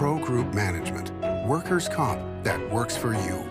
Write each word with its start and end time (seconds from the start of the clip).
Pro 0.00 0.18
Group 0.18 0.54
Management. 0.54 1.10
Workers' 1.46 1.86
comp 1.86 2.22
that 2.42 2.58
works 2.72 2.96
for 2.96 3.12
you. 3.12 3.44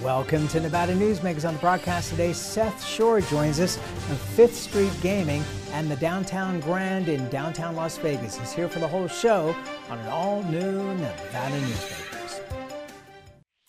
Welcome 0.00 0.46
to 0.46 0.60
Nevada 0.60 0.94
Newsmakers 0.94 1.44
on 1.44 1.54
the 1.54 1.60
broadcast 1.60 2.10
today. 2.10 2.32
Seth 2.32 2.86
Schorr 2.86 3.22
joins 3.22 3.58
us 3.58 3.76
of 3.76 4.20
Fifth 4.20 4.54
Street 4.54 4.92
Gaming 5.02 5.42
and 5.72 5.90
the 5.90 5.96
Downtown 5.96 6.60
Grand 6.60 7.08
in 7.08 7.28
downtown 7.28 7.74
Las 7.74 7.98
Vegas. 7.98 8.38
He's 8.38 8.52
here 8.52 8.68
for 8.68 8.78
the 8.78 8.86
whole 8.86 9.08
show 9.08 9.56
on 9.88 9.98
an 9.98 10.06
all 10.10 10.44
new 10.44 10.94
Nevada 10.94 11.60
Newsmakers. 11.60 12.09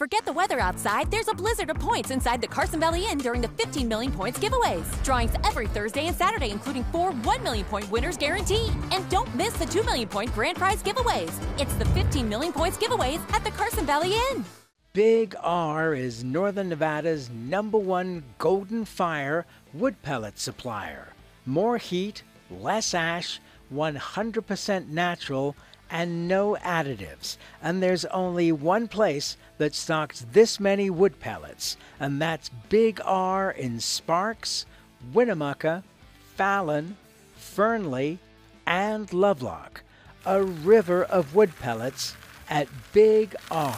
Forget 0.02 0.26
the 0.26 0.34
weather 0.34 0.60
outside. 0.60 1.12
There's 1.12 1.28
a 1.28 1.34
blizzard 1.36 1.70
of 1.70 1.78
points 1.78 2.10
inside 2.10 2.42
the 2.42 2.48
Carson 2.48 2.80
Valley 2.80 3.06
Inn 3.06 3.20
during 3.20 3.40
the 3.40 3.50
15 3.50 3.88
million 3.88 4.12
points 4.12 4.40
giveaways. 4.40 4.84
Drawings 5.04 5.32
every 5.46 5.68
Thursday 5.68 6.08
and 6.08 6.18
Saturday, 6.18 6.50
including 6.50 6.84
four 6.86 7.12
1 7.12 7.44
million 7.44 7.64
point 7.66 7.88
winners 7.92 8.18
guaranteed. 8.18 8.72
And 8.92 9.08
don't 9.12 9.30
miss 9.36 9.54
the 9.54 9.68
2 9.68 9.84
million 9.84 10.10
point 10.10 10.34
grand 10.34 10.58
prize 10.58 10.82
giveaways. 10.82 11.32
It's 11.60 11.76
the 11.76 11.86
15 11.86 12.28
million 12.28 12.52
points 12.52 12.80
giveaways 12.80 13.22
at 13.32 13.44
the 13.44 13.52
Carson 13.52 13.86
Valley 13.86 14.16
Inn. 14.32 14.44
Big 14.94 15.36
R 15.40 15.94
is 15.94 16.24
Northern 16.24 16.70
Nevada's 16.70 17.30
number 17.30 17.78
one 17.78 18.24
golden 18.40 18.86
fire 18.86 19.46
wood 19.72 20.02
pellet 20.02 20.40
supplier. 20.40 21.10
More 21.46 21.78
heat, 21.78 22.24
less 22.50 22.96
ash, 22.96 23.40
100% 23.72 24.88
natural, 24.88 25.56
and 25.92 26.28
no 26.28 26.58
additives. 26.64 27.38
And 27.62 27.84
there's 27.84 28.06
only 28.06 28.52
one 28.52 28.88
place 28.88 29.38
that 29.58 29.76
stocks 29.76 30.26
this 30.32 30.60
many 30.60 30.90
wood 30.90 31.20
pellets, 31.20 31.78
and 32.00 32.20
that's 32.20 32.50
Big 32.70 33.02
R 33.06 33.52
in 33.52 33.80
Sparks, 33.82 34.66
Winnemucca, 35.14 35.84
Fallon, 36.36 36.98
Fernley, 37.36 38.18
and 38.66 39.12
Lovelock. 39.14 39.84
A 40.26 40.42
river 40.42 41.04
of 41.04 41.36
wood 41.36 41.52
pellets 41.60 42.16
at 42.50 42.68
Big 42.94 43.36
R. 43.50 43.78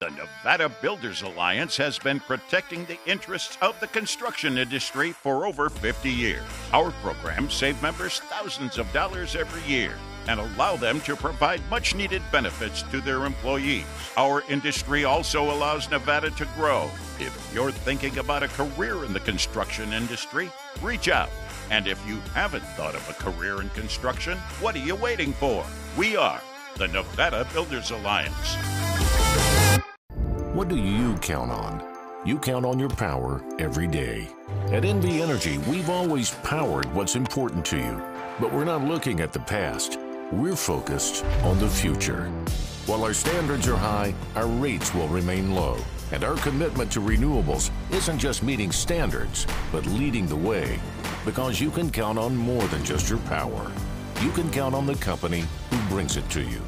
The 0.00 0.10
Nevada 0.10 0.70
Builders 0.82 1.22
Alliance 1.22 1.76
has 1.76 1.98
been 1.98 2.20
protecting 2.20 2.84
the 2.86 2.98
interests 3.06 3.56
of 3.62 3.78
the 3.80 3.86
construction 3.86 4.58
industry 4.58 5.12
for 5.12 5.46
over 5.46 5.70
50 5.70 6.10
years. 6.10 6.42
Our 6.72 6.90
programs 7.02 7.54
save 7.54 7.80
members 7.82 8.20
thousands 8.20 8.78
of 8.78 8.92
dollars 8.92 9.36
every 9.36 9.62
year 9.70 9.94
and 10.28 10.40
allow 10.40 10.76
them 10.76 11.00
to 11.02 11.16
provide 11.16 11.60
much 11.70 11.94
needed 11.94 12.22
benefits 12.32 12.82
to 12.84 13.00
their 13.00 13.24
employees. 13.24 13.84
Our 14.16 14.42
industry 14.48 15.04
also 15.04 15.50
allows 15.50 15.90
Nevada 15.90 16.30
to 16.30 16.46
grow. 16.56 16.90
If 17.18 17.50
you're 17.54 17.70
thinking 17.70 18.18
about 18.18 18.42
a 18.42 18.48
career 18.48 19.04
in 19.04 19.12
the 19.12 19.20
construction 19.20 19.92
industry, 19.92 20.50
reach 20.82 21.08
out. 21.08 21.30
And 21.70 21.86
if 21.86 22.04
you 22.06 22.16
haven't 22.34 22.64
thought 22.76 22.94
of 22.94 23.08
a 23.08 23.14
career 23.14 23.60
in 23.60 23.70
construction, 23.70 24.38
what 24.60 24.74
are 24.74 24.78
you 24.78 24.94
waiting 24.94 25.32
for? 25.32 25.64
We 25.96 26.16
are 26.16 26.40
the 26.76 26.88
Nevada 26.88 27.46
Builders 27.52 27.90
Alliance. 27.90 28.56
What 30.52 30.68
do 30.68 30.76
you 30.76 31.16
count 31.16 31.50
on? 31.50 31.82
You 32.24 32.38
count 32.38 32.64
on 32.64 32.78
your 32.78 32.88
power 32.88 33.44
every 33.58 33.86
day. 33.86 34.28
At 34.66 34.82
NV 34.82 35.20
Energy, 35.20 35.58
we've 35.58 35.90
always 35.90 36.30
powered 36.42 36.92
what's 36.94 37.16
important 37.16 37.64
to 37.66 37.76
you, 37.76 38.02
but 38.40 38.52
we're 38.52 38.64
not 38.64 38.82
looking 38.84 39.20
at 39.20 39.32
the 39.32 39.40
past. 39.40 39.98
We're 40.32 40.56
focused 40.56 41.22
on 41.42 41.58
the 41.58 41.68
future. 41.68 42.24
While 42.86 43.04
our 43.04 43.12
standards 43.12 43.68
are 43.68 43.76
high, 43.76 44.14
our 44.34 44.46
rates 44.46 44.94
will 44.94 45.08
remain 45.08 45.54
low. 45.54 45.76
And 46.12 46.24
our 46.24 46.36
commitment 46.36 46.90
to 46.92 47.00
renewables 47.00 47.70
isn't 47.90 48.18
just 48.18 48.42
meeting 48.42 48.72
standards, 48.72 49.46
but 49.70 49.84
leading 49.86 50.26
the 50.26 50.36
way. 50.36 50.80
Because 51.26 51.60
you 51.60 51.70
can 51.70 51.90
count 51.90 52.18
on 52.18 52.34
more 52.34 52.66
than 52.68 52.82
just 52.84 53.10
your 53.10 53.18
power. 53.20 53.70
You 54.22 54.30
can 54.30 54.50
count 54.50 54.74
on 54.74 54.86
the 54.86 54.94
company 54.96 55.44
who 55.70 55.88
brings 55.94 56.16
it 56.16 56.28
to 56.30 56.40
you. 56.40 56.62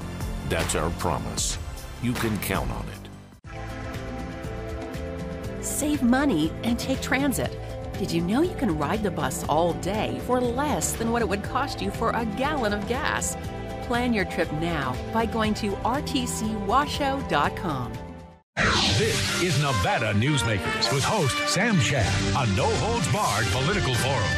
That's 0.50 0.74
our 0.74 0.90
promise. 0.90 1.58
You 2.02 2.12
can 2.12 2.38
count 2.40 2.70
on 2.70 2.84
it. 2.88 2.92
Save 5.64 6.02
money 6.02 6.52
and 6.62 6.78
take 6.78 7.00
transit. 7.00 7.58
Did 7.98 8.12
you 8.12 8.20
know 8.20 8.42
you 8.42 8.54
can 8.54 8.78
ride 8.78 9.02
the 9.02 9.10
bus 9.10 9.42
all 9.48 9.72
day 9.74 10.20
for 10.26 10.38
less 10.38 10.92
than 10.92 11.12
what 11.12 11.22
it 11.22 11.28
would 11.28 11.42
cost 11.42 11.80
you 11.80 11.90
for 11.90 12.10
a 12.10 12.26
gallon 12.36 12.74
of 12.74 12.86
gas? 12.86 13.38
Plan 13.84 14.12
your 14.12 14.26
trip 14.26 14.52
now 14.54 14.94
by 15.14 15.24
going 15.24 15.54
to 15.54 15.70
rtcwashoe.com. 15.70 17.92
This 18.98 19.42
is 19.42 19.58
Nevada 19.62 20.12
Newsmakers 20.12 20.92
with 20.92 21.04
host 21.04 21.38
Sam 21.48 21.80
Shad, 21.80 22.12
a 22.36 22.46
no 22.54 22.66
holds 22.76 23.10
barred 23.10 23.46
political 23.46 23.94
forum. 23.94 24.28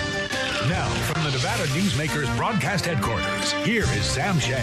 Now, 0.69 0.87
Nevada 1.39 1.67
Newsmakers 1.67 2.37
broadcast 2.37 2.85
headquarters, 2.85 3.53
here 3.65 3.85
is 3.85 4.05
Sam 4.05 4.41
Shad. 4.41 4.59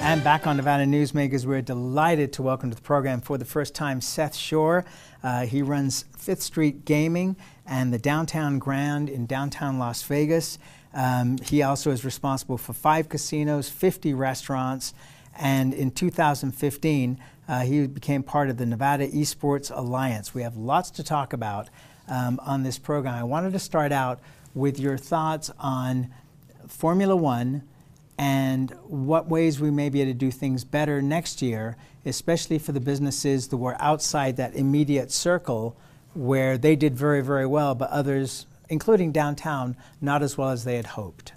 And 0.00 0.22
back 0.22 0.46
on 0.46 0.56
Nevada 0.56 0.84
Newsmakers, 0.84 1.46
we're 1.46 1.62
delighted 1.62 2.32
to 2.34 2.42
welcome 2.42 2.70
to 2.70 2.76
the 2.76 2.82
program 2.82 3.20
for 3.20 3.38
the 3.38 3.44
first 3.44 3.74
time 3.74 4.00
Seth 4.00 4.36
Schorr. 4.36 4.84
Uh, 5.24 5.46
he 5.46 5.62
runs 5.62 6.04
Fifth 6.16 6.42
Street 6.42 6.84
Gaming 6.84 7.34
and 7.66 7.92
the 7.92 7.98
Downtown 7.98 8.60
Grand 8.60 9.10
in 9.10 9.26
downtown 9.26 9.80
Las 9.80 10.04
Vegas. 10.04 10.60
Um, 10.94 11.38
he 11.38 11.60
also 11.64 11.90
is 11.90 12.04
responsible 12.04 12.56
for 12.56 12.72
five 12.72 13.08
casinos, 13.08 13.68
50 13.68 14.14
restaurants, 14.14 14.94
and 15.36 15.74
in 15.74 15.90
2015, 15.90 17.18
uh, 17.48 17.60
he 17.62 17.88
became 17.88 18.22
part 18.22 18.48
of 18.48 18.58
the 18.58 18.66
Nevada 18.66 19.08
Esports 19.08 19.76
Alliance. 19.76 20.32
We 20.32 20.42
have 20.42 20.56
lots 20.56 20.92
to 20.92 21.02
talk 21.02 21.32
about 21.32 21.68
um, 22.06 22.38
on 22.44 22.62
this 22.62 22.78
program. 22.78 23.14
I 23.14 23.24
wanted 23.24 23.52
to 23.54 23.58
start 23.58 23.90
out 23.90 24.20
with 24.54 24.78
your 24.78 24.98
thoughts 24.98 25.50
on 25.58 26.12
Formula 26.66 27.16
One 27.16 27.62
and 28.18 28.70
what 28.84 29.28
ways 29.28 29.60
we 29.60 29.70
may 29.70 29.88
be 29.88 30.00
able 30.00 30.12
to 30.12 30.18
do 30.18 30.30
things 30.30 30.64
better 30.64 31.00
next 31.00 31.42
year, 31.42 31.76
especially 32.04 32.58
for 32.58 32.72
the 32.72 32.80
businesses 32.80 33.48
that 33.48 33.56
were 33.56 33.76
outside 33.80 34.36
that 34.36 34.54
immediate 34.54 35.10
circle 35.10 35.76
where 36.14 36.58
they 36.58 36.76
did 36.76 36.94
very, 36.94 37.22
very 37.22 37.46
well, 37.46 37.74
but 37.74 37.90
others, 37.90 38.46
including 38.68 39.12
downtown, 39.12 39.76
not 40.00 40.22
as 40.22 40.36
well 40.36 40.50
as 40.50 40.64
they 40.64 40.76
had 40.76 40.86
hoped? 40.86 41.32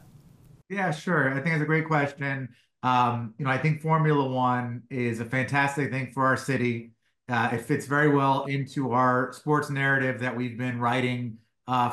Yeah, 0.70 0.92
sure. 0.92 1.31
I 1.31 1.42
think 1.42 1.56
it's 1.56 1.64
a 1.64 1.66
great 1.66 1.86
question. 1.86 2.50
Um, 2.84 3.34
you 3.38 3.46
know, 3.46 3.52
I 3.52 3.58
think 3.58 3.81
Formula 3.81 4.28
One 4.28 4.84
is 4.90 5.20
a 5.20 5.25
fantastic 5.25 5.92
thing 5.92 6.12
for 6.14 6.25
our 6.25 6.38
city. 6.38 6.92
Uh, 7.28 7.50
it 7.54 7.62
fits 7.62 7.88
very 7.88 8.09
well 8.09 8.46
into 8.46 8.92
our 8.92 9.34
sports 9.34 9.70
narrative 9.70 10.20
that 10.20 10.36
we've 10.36 10.58
been 10.58 10.80
writing 10.80 11.38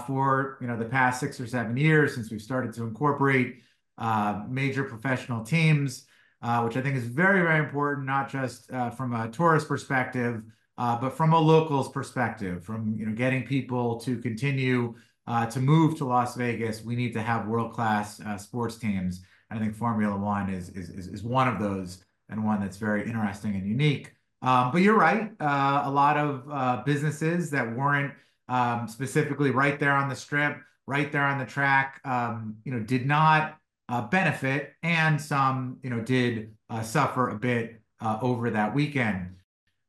for 0.06 0.58
you 0.60 0.66
know 0.66 0.76
the 0.76 0.84
past 0.84 1.20
six 1.20 1.40
or 1.40 1.46
seven 1.46 1.76
years 1.76 2.14
since 2.14 2.30
we've 2.30 2.42
started 2.42 2.72
to 2.74 2.82
incorporate 2.84 3.62
uh, 3.98 4.42
major 4.48 4.84
professional 4.84 5.44
teams, 5.44 6.06
uh, 6.42 6.62
which 6.62 6.76
I 6.76 6.80
think 6.80 6.96
is 6.96 7.04
very 7.04 7.42
very 7.42 7.58
important, 7.58 8.06
not 8.06 8.30
just 8.30 8.70
uh, 8.72 8.90
from 8.90 9.12
a 9.14 9.28
tourist 9.30 9.68
perspective, 9.68 10.42
uh, 10.78 10.96
but 10.96 11.16
from 11.16 11.32
a 11.32 11.38
locals 11.38 11.90
perspective, 11.90 12.64
from 12.64 12.96
you 12.98 13.06
know 13.06 13.12
getting 13.12 13.44
people 13.44 14.00
to 14.00 14.18
continue 14.18 14.94
uh, 15.26 15.46
to 15.46 15.60
move 15.60 15.96
to 15.98 16.04
Las 16.04 16.36
Vegas. 16.36 16.82
We 16.82 16.96
need 16.96 17.12
to 17.12 17.22
have 17.22 17.46
world 17.46 17.72
class 17.72 18.20
sports 18.38 18.76
teams, 18.76 19.22
and 19.50 19.58
I 19.58 19.62
think 19.62 19.76
Formula 19.76 20.16
One 20.16 20.50
is, 20.50 20.70
is 20.70 20.88
is 21.06 21.22
one 21.22 21.46
of 21.46 21.60
those, 21.60 22.04
and 22.28 22.44
one 22.44 22.60
that's 22.60 22.78
very 22.78 23.06
interesting 23.06 23.54
and 23.54 23.66
unique. 23.66 24.12
Um, 24.40 24.72
but 24.72 24.78
you're 24.78 24.98
right, 24.98 25.30
a 25.38 25.90
lot 25.90 26.16
of 26.16 26.84
businesses 26.84 27.50
that 27.50 27.76
weren't 27.76 28.14
um, 28.52 28.86
specifically 28.86 29.50
right 29.50 29.80
there 29.80 29.92
on 29.92 30.10
the 30.10 30.14
strip, 30.14 30.58
right 30.86 31.10
there 31.10 31.24
on 31.24 31.38
the 31.38 31.46
track, 31.46 32.02
um, 32.04 32.54
you 32.64 32.72
know, 32.72 32.80
did 32.80 33.06
not 33.06 33.56
uh, 33.88 34.02
benefit, 34.02 34.74
and 34.82 35.18
some, 35.18 35.78
you 35.82 35.88
know, 35.88 36.00
did 36.00 36.52
uh, 36.68 36.82
suffer 36.82 37.30
a 37.30 37.34
bit 37.34 37.80
uh, 38.02 38.18
over 38.20 38.50
that 38.50 38.74
weekend. 38.74 39.36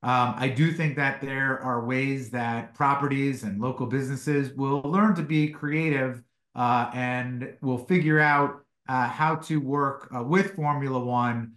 Um, 0.02 0.36
I 0.38 0.48
do 0.48 0.72
think 0.72 0.96
that 0.96 1.20
there 1.20 1.62
are 1.62 1.86
ways 1.86 2.30
that 2.30 2.74
properties 2.74 3.44
and 3.44 3.60
local 3.60 3.86
businesses 3.86 4.54
will 4.54 4.82
learn 4.82 5.14
to 5.16 5.24
be 5.24 5.50
creative 5.50 6.22
uh, 6.56 6.90
and 6.94 7.54
will 7.62 7.78
figure 7.78 8.20
out 8.20 8.64
uh, 8.88 9.10
how 9.10 9.36
to 9.36 9.58
work 9.60 10.10
uh, 10.16 10.24
with 10.24 10.56
Formula 10.56 11.00
One 11.00 11.54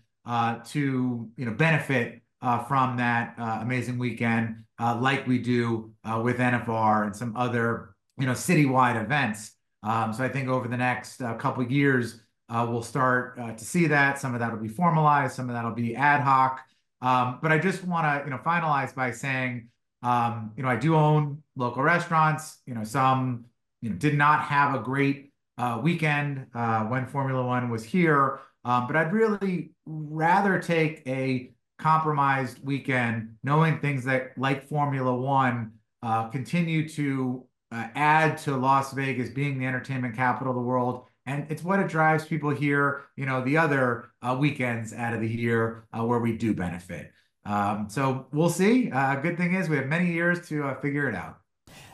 to, 0.72 1.30
you 1.36 1.44
know, 1.44 1.52
benefit 1.52 2.20
from 2.66 2.96
that 2.96 3.34
amazing 3.38 3.96
weekend 3.96 4.65
uh, 4.78 4.98
like 5.00 5.26
we 5.26 5.38
do 5.38 5.92
uh, 6.04 6.20
with 6.22 6.38
NFR 6.38 7.06
and 7.06 7.16
some 7.16 7.36
other, 7.36 7.94
you 8.18 8.26
know, 8.26 8.32
citywide 8.32 9.02
events. 9.02 9.52
Um, 9.82 10.12
so 10.12 10.24
I 10.24 10.28
think 10.28 10.48
over 10.48 10.68
the 10.68 10.76
next 10.76 11.20
uh, 11.22 11.34
couple 11.34 11.64
years, 11.64 12.20
uh, 12.48 12.66
we'll 12.68 12.82
start 12.82 13.38
uh, 13.40 13.52
to 13.52 13.64
see 13.64 13.86
that. 13.88 14.18
Some 14.18 14.34
of 14.34 14.40
that 14.40 14.52
will 14.52 14.60
be 14.60 14.68
formalized, 14.68 15.34
some 15.34 15.48
of 15.48 15.54
that 15.54 15.64
will 15.64 15.72
be 15.72 15.96
ad 15.96 16.20
hoc. 16.20 16.60
Um, 17.00 17.38
but 17.42 17.52
I 17.52 17.58
just 17.58 17.84
want 17.84 18.04
to, 18.04 18.24
you 18.24 18.30
know, 18.30 18.38
finalize 18.38 18.94
by 18.94 19.10
saying, 19.10 19.68
um, 20.02 20.52
you 20.56 20.62
know, 20.62 20.68
I 20.68 20.76
do 20.76 20.94
own 20.94 21.42
local 21.56 21.82
restaurants. 21.82 22.58
You 22.66 22.74
know, 22.74 22.84
some, 22.84 23.46
you 23.82 23.90
know, 23.90 23.96
did 23.96 24.16
not 24.16 24.42
have 24.42 24.74
a 24.74 24.78
great 24.78 25.32
uh, 25.58 25.80
weekend 25.82 26.46
when 26.52 27.06
Formula 27.06 27.44
One 27.44 27.70
was 27.70 27.84
here. 27.84 28.40
Um, 28.64 28.88
but 28.88 28.96
I'd 28.96 29.12
really 29.12 29.70
rather 29.86 30.58
take 30.58 31.02
a 31.06 31.52
compromised 31.78 32.64
weekend, 32.64 33.36
knowing 33.42 33.78
things 33.78 34.04
that 34.04 34.32
like 34.36 34.68
Formula 34.68 35.14
One 35.14 35.72
uh, 36.02 36.28
continue 36.28 36.88
to 36.90 37.44
uh, 37.72 37.88
add 37.94 38.38
to 38.38 38.56
Las 38.56 38.92
Vegas 38.92 39.30
being 39.30 39.58
the 39.58 39.66
entertainment 39.66 40.16
capital 40.16 40.50
of 40.50 40.56
the 40.56 40.62
world. 40.62 41.04
And 41.26 41.46
it's 41.50 41.62
what 41.62 41.80
it 41.80 41.88
drives 41.88 42.24
people 42.24 42.50
here, 42.50 43.02
you 43.16 43.26
know, 43.26 43.42
the 43.42 43.56
other 43.56 44.10
uh, 44.22 44.36
weekends 44.38 44.92
out 44.92 45.12
of 45.12 45.20
the 45.20 45.28
year 45.28 45.86
uh, 45.92 46.04
where 46.04 46.20
we 46.20 46.36
do 46.36 46.54
benefit. 46.54 47.12
Um, 47.44 47.88
so 47.90 48.26
we'll 48.32 48.50
see. 48.50 48.90
Uh, 48.90 49.16
good 49.16 49.36
thing 49.36 49.54
is 49.54 49.68
we 49.68 49.76
have 49.76 49.86
many 49.86 50.12
years 50.12 50.48
to 50.48 50.64
uh, 50.64 50.80
figure 50.80 51.08
it 51.08 51.14
out. 51.14 51.38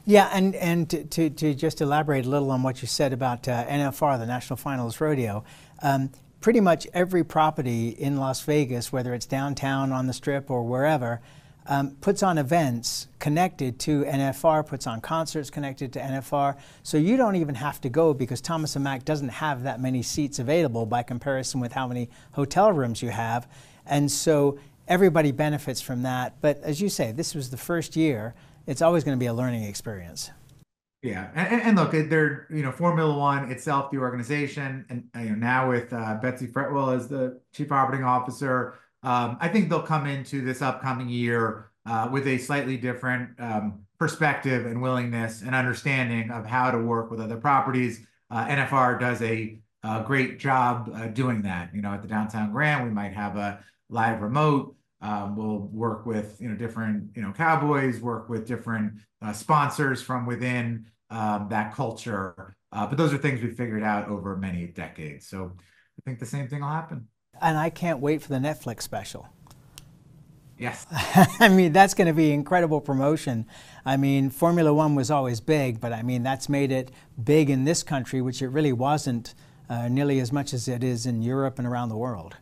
Yeah, 0.05 0.29
and, 0.33 0.55
and 0.57 0.91
to, 0.91 1.05
to, 1.05 1.31
to, 1.31 1.55
just 1.55 1.81
elaborate 1.81 2.27
a 2.27 2.29
little 2.29 2.51
on 2.51 2.63
what 2.63 2.83
you 2.83 2.89
said 2.89 3.13
about 3.13 3.45
NFR, 3.45 4.19
the 4.19 4.27
National 4.27 4.57
Finals 4.57 5.01
Rodeo, 5.01 5.45
um, 5.81 6.11
pretty 6.43 6.61
much 6.61 6.87
every 6.93 7.25
property 7.25 7.91
in 7.91 8.17
Las 8.17 8.43
Vegas, 8.43 8.93
whether 8.93 9.15
it's 9.15 9.27
downtown 9.27 9.93
on 9.93 10.09
the 10.09 10.13
strip 10.13 10.51
or 10.51 10.65
wherever, 10.65 11.21
um, 11.69 11.93
puts 12.01 12.25
on 12.25 12.39
events 12.39 13.07
connected 13.21 13.79
to 13.79 14.03
NFR, 14.03 14.67
puts 14.67 14.89
on 14.89 15.01
concerts 15.01 15.49
connected 15.49 15.93
to 15.93 16.01
NFR. 16.01 16.57
So 16.83 16.99
you 16.99 17.17
don't 17.17 17.37
even 17.37 17.55
have 17.55 17.81
to 17.83 17.89
go 17.89 18.13
because 18.13 18.41
Thomas 18.41 18.75
and 18.75 18.83
Mack 18.83 19.05
doesn't 19.05 19.29
have 19.29 19.63
that 19.63 19.81
many 19.81 20.03
seats 20.03 20.41
available 20.41 20.85
by 20.85 21.05
comparison 21.05 21.61
with 21.61 21.73
how 21.73 21.87
many 21.87 22.11
hotel 22.33 22.73
rooms 22.73 23.01
you 23.01 23.11
have. 23.11 23.49
And 23.87 24.11
so 24.11 24.59
everybody 24.89 25.31
benefits 25.31 25.81
from 25.81 26.03
that. 26.03 26.41
But 26.41 26.61
as 26.65 26.81
you 26.81 26.89
say, 26.89 27.13
this 27.13 27.37
was 27.37 27.51
the 27.51 27.57
first 27.57 27.95
year. 27.95 28.35
It's 28.67 28.83
always 28.83 29.05
going 29.05 29.17
to 29.17 29.21
be 29.21 29.27
a 29.27 29.35
learning 29.35 29.63
experience. 29.63 30.31
Yeah, 31.03 31.31
and, 31.35 31.63
and, 31.63 31.77
look, 31.77 31.91
they're 31.91 32.47
you 32.49 32.63
know 32.63 32.71
Formula 32.71 33.13
One 33.13 33.51
itself, 33.51 33.91
the 33.91 33.99
organization, 33.99 34.87
and 34.89 35.09
you 35.17 35.31
know, 35.31 35.35
now 35.35 35.69
with 35.69 35.93
uh, 35.93 36.19
Betsy 36.23 36.47
Fretwell 36.47 36.97
as 36.97 37.09
the 37.09 37.41
chief 37.53 37.73
operating 37.73 38.05
officer, 38.05 38.75
um, 39.03 39.37
I 39.41 39.49
think 39.49 39.69
they'll 39.69 39.83
come 39.83 40.07
into 40.07 40.45
this 40.45 40.63
upcoming 40.63 41.09
year 41.09 41.71
uh, 41.87 42.09
with 42.13 42.29
a 42.29 42.39
slightly 42.39 42.77
different 42.77 43.31
um, 43.41 43.81
perspective 43.99 44.67
and 44.67 44.81
willingness 44.81 45.43
and 45.43 45.57
understanding 45.57 46.31
of 46.31 46.47
how 46.47 46.71
to 46.71 46.79
work 46.79 47.11
with 47.11 47.21
other 47.21 47.37
properties. 47.37 48.07
Uh, 48.31 48.47
NFR 48.47 49.01
does 49.01 49.21
a, 49.23 49.59
a 49.83 50.05
great 50.07 50.39
job 50.39 50.89
uh, 50.95 51.09
doing 51.09 51.43
that. 51.43 51.75
You 51.75 51.83
know, 51.83 51.93
at 51.93 52.03
the 52.03 52.09
Downtown 52.09 52.53
Grand, 52.53 52.85
we 52.85 52.91
might 52.91 53.13
have 53.13 53.37
a 53.37 53.65
live 53.89 54.23
remote. 54.23 54.77
Um, 55.03 55.37
we'll 55.37 55.59
work 55.59 56.07
with 56.07 56.37
you 56.41 56.49
know 56.49 56.57
different 56.57 57.11
you 57.15 57.23
know 57.23 57.33
cowboys, 57.33 58.01
work 58.01 58.29
with 58.29 58.47
different 58.47 58.95
uh, 59.21 59.33
sponsors 59.33 60.01
from 60.01 60.25
within 60.27 60.87
um, 61.11 61.49
that 61.51 61.75
culture. 61.75 62.57
Uh, 62.73 62.87
but 62.87 62.97
those 62.97 63.13
are 63.13 63.19
things 63.19 63.43
we 63.43 63.51
figured 63.51 63.83
out 63.83 64.09
over 64.09 64.37
many 64.37 64.67
decades. 64.67 65.29
So 65.29 65.53
I 65.59 66.01
think 66.05 66.19
the 66.19 66.27
same 66.27 66.49
thing 66.49 66.63
will 66.63 66.69
happen. 66.69 67.09
And 67.41 67.59
I 67.59 67.69
can't 67.69 68.01
wait 68.01 68.23
for 68.23 68.29
the 68.29 68.39
Netflix 68.39 68.83
special. 68.83 69.29
Yes. 70.59 70.87
I 71.41 71.49
mean, 71.49 71.73
that's 71.73 71.93
going 71.93 72.07
to 72.07 72.15
be 72.15 72.31
incredible 72.33 72.81
promotion. 72.81 73.47
I 73.85 73.97
mean, 73.97 74.31
Formula 74.31 74.73
One 74.73 74.95
was 74.95 75.11
always 75.11 75.41
big, 75.41 75.81
but 75.81 75.93
I 75.93 76.03
mean, 76.03 76.23
that's 76.23 76.49
made 76.49 76.71
it 76.71 76.91
big 77.23 77.51
in 77.51 77.65
this 77.65 77.83
country, 77.83 78.23
which 78.23 78.41
it 78.41 78.49
really 78.49 78.73
wasn't 78.73 79.35
uh, 79.69 79.89
nearly 79.89 80.21
as 80.21 80.33
much 80.33 80.55
as 80.55 80.69
it 80.69 80.85
is 80.85 81.05
in 81.05 81.21
Europe 81.21 81.59
and 81.59 81.67
around 81.67 81.89
the 81.89 81.97
world. 81.97 82.37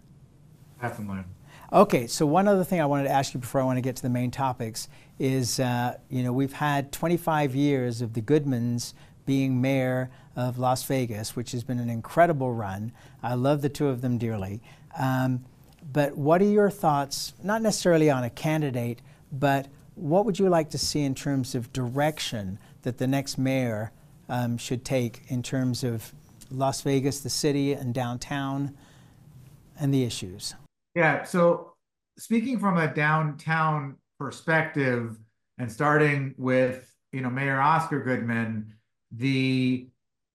Definitely. 0.80 1.24
Okay, 1.72 2.08
so 2.08 2.26
one 2.26 2.48
other 2.48 2.64
thing 2.64 2.80
I 2.80 2.86
wanted 2.86 3.04
to 3.04 3.10
ask 3.10 3.32
you 3.32 3.38
before 3.38 3.60
I 3.60 3.64
want 3.64 3.76
to 3.76 3.80
get 3.80 3.94
to 3.94 4.02
the 4.02 4.10
main 4.10 4.32
topics 4.32 4.88
is, 5.20 5.60
uh, 5.60 5.98
you 6.08 6.24
know, 6.24 6.32
we've 6.32 6.54
had 6.54 6.90
25 6.90 7.54
years 7.54 8.02
of 8.02 8.14
the 8.14 8.20
Goodmans 8.20 8.92
being 9.24 9.60
mayor 9.60 10.10
of 10.34 10.58
Las 10.58 10.82
Vegas, 10.82 11.36
which 11.36 11.52
has 11.52 11.62
been 11.62 11.78
an 11.78 11.88
incredible 11.88 12.52
run. 12.52 12.90
I 13.22 13.34
love 13.34 13.62
the 13.62 13.68
two 13.68 13.86
of 13.86 14.00
them 14.00 14.18
dearly. 14.18 14.60
Um, 14.98 15.44
but 15.92 16.16
what 16.16 16.42
are 16.42 16.46
your 16.46 16.70
thoughts, 16.70 17.34
not 17.40 17.62
necessarily 17.62 18.10
on 18.10 18.24
a 18.24 18.30
candidate, 18.30 19.00
but 19.30 19.68
what 19.94 20.24
would 20.24 20.40
you 20.40 20.48
like 20.48 20.70
to 20.70 20.78
see 20.78 21.02
in 21.02 21.14
terms 21.14 21.54
of 21.54 21.72
direction 21.72 22.58
that 22.82 22.98
the 22.98 23.06
next 23.06 23.38
mayor 23.38 23.92
um, 24.28 24.58
should 24.58 24.84
take 24.84 25.22
in 25.28 25.40
terms 25.40 25.84
of 25.84 26.12
Las 26.50 26.80
Vegas, 26.80 27.20
the 27.20 27.30
city, 27.30 27.74
and 27.74 27.94
downtown, 27.94 28.76
and 29.78 29.94
the 29.94 30.02
issues? 30.02 30.54
Yeah, 30.94 31.24
so 31.24 31.74
speaking 32.18 32.58
from 32.58 32.76
a 32.76 32.92
downtown 32.92 33.96
perspective 34.18 35.18
and 35.58 35.70
starting 35.70 36.34
with, 36.36 36.92
you 37.12 37.20
know, 37.20 37.30
Mayor 37.30 37.60
Oscar 37.60 38.02
Goodman, 38.02 38.74
the 39.12 39.88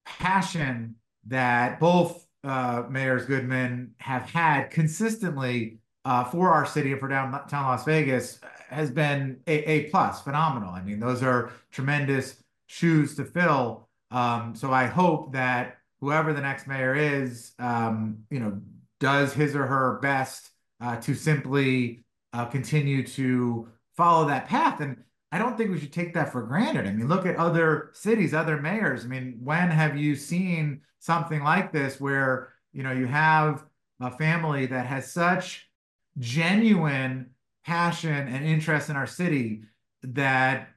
passion 0.05 0.95
that 1.27 1.79
both 1.79 2.25
uh, 2.43 2.83
mayors 2.89 3.25
Goodman 3.25 3.91
have 3.99 4.29
had 4.29 4.69
consistently 4.69 5.79
uh, 6.05 6.23
for 6.23 6.51
our 6.51 6.65
city 6.65 6.91
and 6.91 6.99
for 6.99 7.07
downtown 7.07 7.65
Las 7.65 7.83
Vegas 7.83 8.39
has 8.69 8.91
been 8.91 9.39
a, 9.47 9.69
a 9.69 9.89
plus, 9.89 10.21
phenomenal. 10.21 10.69
I 10.69 10.81
mean, 10.81 10.99
those 10.99 11.23
are 11.23 11.51
tremendous 11.71 12.43
shoes 12.67 13.15
to 13.15 13.25
fill. 13.25 13.87
Um, 14.11 14.55
so 14.55 14.71
I 14.71 14.85
hope 14.85 15.33
that 15.33 15.77
whoever 15.99 16.33
the 16.33 16.41
next 16.41 16.67
mayor 16.67 16.95
is, 16.95 17.53
um, 17.57 18.19
you 18.29 18.39
know, 18.39 18.61
does 19.05 19.33
his 19.33 19.55
or 19.55 19.67
her 19.67 19.99
best 20.01 20.49
uh, 20.81 20.95
to 20.95 21.13
simply 21.13 22.03
uh, 22.33 22.45
continue 22.45 23.05
to 23.05 23.69
follow 23.95 24.27
that 24.27 24.47
path. 24.47 24.81
And 24.81 25.03
I 25.31 25.37
don't 25.37 25.55
think 25.55 25.69
we 25.69 25.79
should 25.79 25.93
take 25.93 26.15
that 26.15 26.31
for 26.31 26.41
granted. 26.41 26.87
I 26.87 26.91
mean, 26.91 27.07
look 27.07 27.27
at 27.27 27.35
other 27.35 27.91
cities, 27.93 28.33
other 28.33 28.59
mayors. 28.59 29.05
I 29.05 29.07
mean, 29.07 29.37
when 29.43 29.69
have 29.69 29.95
you 29.95 30.15
seen 30.15 30.81
something 30.97 31.43
like 31.43 31.71
this 31.71 32.01
where, 32.01 32.51
you 32.73 32.81
know, 32.81 32.93
you 32.93 33.05
have 33.05 33.63
a 33.99 34.09
family 34.09 34.65
that 34.65 34.87
has 34.87 35.11
such 35.11 35.69
genuine 36.17 37.29
passion 37.63 38.27
and 38.27 38.43
interest 38.43 38.89
in 38.89 38.95
our 38.95 39.05
city 39.05 39.65
that 40.01 40.69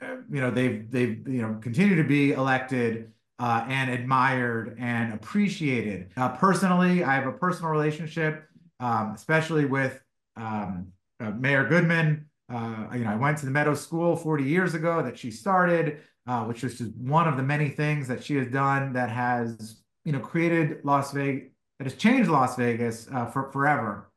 uh, 0.00 0.18
you 0.30 0.40
know 0.40 0.50
they've 0.52 0.88
they've 0.90 1.26
you 1.26 1.42
know 1.42 1.58
continue 1.60 1.96
to 1.96 2.04
be 2.04 2.32
elected 2.32 3.12
uh, 3.42 3.64
and 3.68 3.90
admired 3.90 4.76
and 4.78 5.12
appreciated. 5.12 6.08
Uh, 6.16 6.28
personally, 6.28 7.02
I 7.02 7.14
have 7.14 7.26
a 7.26 7.32
personal 7.32 7.72
relationship, 7.72 8.44
um, 8.78 9.14
especially 9.16 9.64
with 9.64 10.00
um, 10.36 10.92
uh, 11.18 11.32
Mayor 11.32 11.66
Goodman. 11.68 12.26
Uh, 12.48 12.86
you 12.94 13.00
know, 13.00 13.10
I 13.10 13.16
went 13.16 13.38
to 13.38 13.44
the 13.44 13.50
Meadows 13.50 13.80
School 13.80 14.14
40 14.14 14.44
years 14.44 14.74
ago 14.74 15.02
that 15.02 15.18
she 15.18 15.32
started, 15.32 16.02
uh, 16.28 16.44
which 16.44 16.62
is 16.62 16.78
just 16.78 16.94
one 16.96 17.26
of 17.26 17.36
the 17.36 17.42
many 17.42 17.68
things 17.68 18.06
that 18.06 18.22
she 18.22 18.36
has 18.36 18.46
done 18.46 18.92
that 18.92 19.10
has, 19.10 19.82
you 20.04 20.12
know, 20.12 20.20
created 20.20 20.78
Las 20.84 21.10
Vegas, 21.10 21.50
that 21.80 21.84
has 21.84 21.94
changed 21.96 22.30
Las 22.30 22.54
Vegas 22.54 23.08
uh, 23.12 23.26
for 23.26 23.50
forever. 23.50 24.12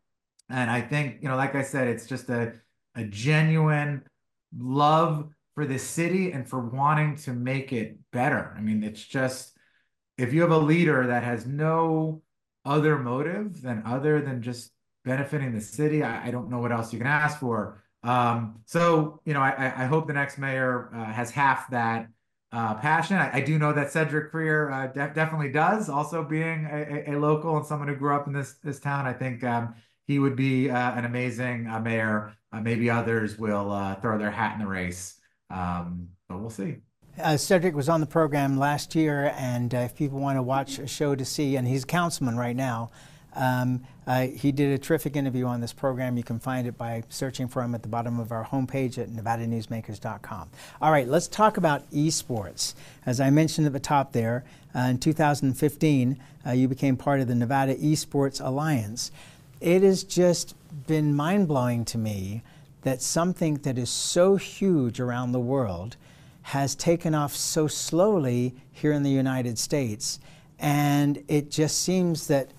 And 0.51 0.69
I 0.69 0.81
think, 0.81 1.23
you 1.23 1.29
know, 1.29 1.35
like 1.35 1.55
I 1.55 1.63
said, 1.63 1.87
it's 1.87 2.05
just 2.05 2.29
a, 2.29 2.53
a 2.93 3.03
genuine 3.05 4.03
love 4.55 5.29
for 5.55 5.65
the 5.65 5.79
city 5.79 6.31
and 6.31 6.47
for 6.47 6.59
wanting 6.59 7.15
to 7.15 7.33
make 7.33 7.73
it 7.73 7.97
better. 8.11 8.53
I 8.55 8.61
mean, 8.61 8.83
it's 8.83 9.03
just, 9.03 9.57
if 10.17 10.33
you 10.33 10.41
have 10.41 10.51
a 10.51 10.57
leader 10.57 11.07
that 11.07 11.23
has 11.23 11.45
no 11.45 12.21
other 12.65 12.99
motive 12.99 13.61
than 13.61 13.81
other 13.85 14.21
than 14.21 14.41
just 14.41 14.71
benefiting 15.05 15.53
the 15.53 15.61
city, 15.61 16.03
I, 16.03 16.27
I 16.27 16.31
don't 16.31 16.49
know 16.49 16.59
what 16.59 16.71
else 16.71 16.91
you 16.91 16.99
can 16.99 17.07
ask 17.07 17.39
for. 17.39 17.81
Um, 18.03 18.59
so, 18.65 19.21
you 19.25 19.33
know, 19.33 19.39
I, 19.39 19.73
I 19.75 19.85
hope 19.85 20.07
the 20.07 20.13
next 20.13 20.37
mayor 20.37 20.91
uh, 20.93 21.05
has 21.05 21.31
half 21.31 21.71
that 21.71 22.09
uh, 22.51 22.75
passion. 22.75 23.17
I, 23.17 23.37
I, 23.37 23.41
do 23.41 23.57
know 23.57 23.73
that 23.73 23.91
Cedric 23.91 24.29
Crear 24.29 24.71
uh, 24.71 24.87
definitely 24.87 25.51
does. 25.51 25.89
Also, 25.89 26.23
being 26.23 26.67
a, 26.71 27.11
a, 27.11 27.19
local 27.19 27.57
and 27.57 27.65
someone 27.65 27.87
who 27.87 27.95
grew 27.95 28.15
up 28.15 28.27
in 28.27 28.33
this 28.33 28.53
this 28.63 28.79
town, 28.79 29.07
I 29.07 29.13
think 29.13 29.43
um, 29.43 29.75
he 30.05 30.19
would 30.19 30.35
be 30.35 30.69
uh, 30.69 30.93
an 30.93 31.05
amazing 31.05 31.67
uh, 31.67 31.79
mayor. 31.79 32.33
Uh, 32.51 32.61
maybe 32.61 32.89
others 32.89 33.37
will 33.37 33.97
throw 34.01 34.17
their 34.17 34.31
hat 34.31 34.53
in 34.53 34.59
the 34.59 34.67
race, 34.67 35.19
um, 35.49 36.09
but 36.27 36.39
we'll 36.39 36.49
see. 36.49 36.77
Uh, 37.21 37.37
Cedric 37.37 37.75
was 37.75 37.87
on 37.87 38.01
the 38.01 38.07
program 38.07 38.57
last 38.57 38.93
year, 38.93 39.33
and 39.37 39.73
uh, 39.73 39.79
if 39.79 39.95
people 39.95 40.19
want 40.19 40.37
to 40.37 40.43
watch 40.43 40.79
a 40.79 40.87
show 40.87 41.15
to 41.15 41.23
see, 41.23 41.55
and 41.55 41.67
he's 41.67 41.83
a 41.83 41.87
councilman 41.87 42.35
right 42.35 42.55
now, 42.55 42.91
um, 43.35 43.83
uh, 44.07 44.27
he 44.27 44.51
did 44.51 44.71
a 44.71 44.77
terrific 44.77 45.15
interview 45.15 45.45
on 45.45 45.61
this 45.61 45.73
program. 45.73 46.17
You 46.17 46.23
can 46.23 46.39
find 46.39 46.67
it 46.67 46.77
by 46.77 47.03
searching 47.09 47.47
for 47.47 47.61
him 47.61 47.73
at 47.75 47.81
the 47.81 47.87
bottom 47.87 48.19
of 48.19 48.31
our 48.31 48.45
homepage 48.45 48.97
at 48.97 49.09
nevadanewsmakers.com. 49.09 50.49
All 50.81 50.91
right, 50.91 51.07
let's 51.07 51.27
talk 51.27 51.57
about 51.57 51.89
esports. 51.91 52.73
As 53.05 53.19
I 53.19 53.29
mentioned 53.29 53.67
at 53.67 53.73
the 53.73 53.79
top 53.79 54.11
there, 54.11 54.43
uh, 54.75 54.79
in 54.79 54.97
2015, 54.99 56.17
uh, 56.45 56.51
you 56.51 56.67
became 56.67 56.97
part 56.97 57.19
of 57.19 57.27
the 57.27 57.35
Nevada 57.35 57.75
Esports 57.75 58.45
Alliance. 58.45 59.11
It 59.61 59.83
has 59.83 60.03
just 60.03 60.55
been 60.87 61.15
mind 61.15 61.47
blowing 61.47 61.85
to 61.85 61.97
me 61.97 62.43
that 62.85 63.01
something 63.01 63.55
that 63.55 63.79
is 63.79 63.89
so 63.89 64.35
huge 64.35 64.99
around 64.99 65.31
the 65.31 65.39
world 65.39 65.97
has 66.43 66.75
taken 66.75 67.15
off 67.15 67.35
so 67.35 67.65
slowly 67.65 68.53
here 68.71 68.91
in 68.91 69.01
the 69.01 69.09
United 69.09 69.57
States. 69.57 70.19
And 70.59 71.23
it 71.27 71.49
just 71.49 71.81
seems 71.81 72.27
that 72.27 72.51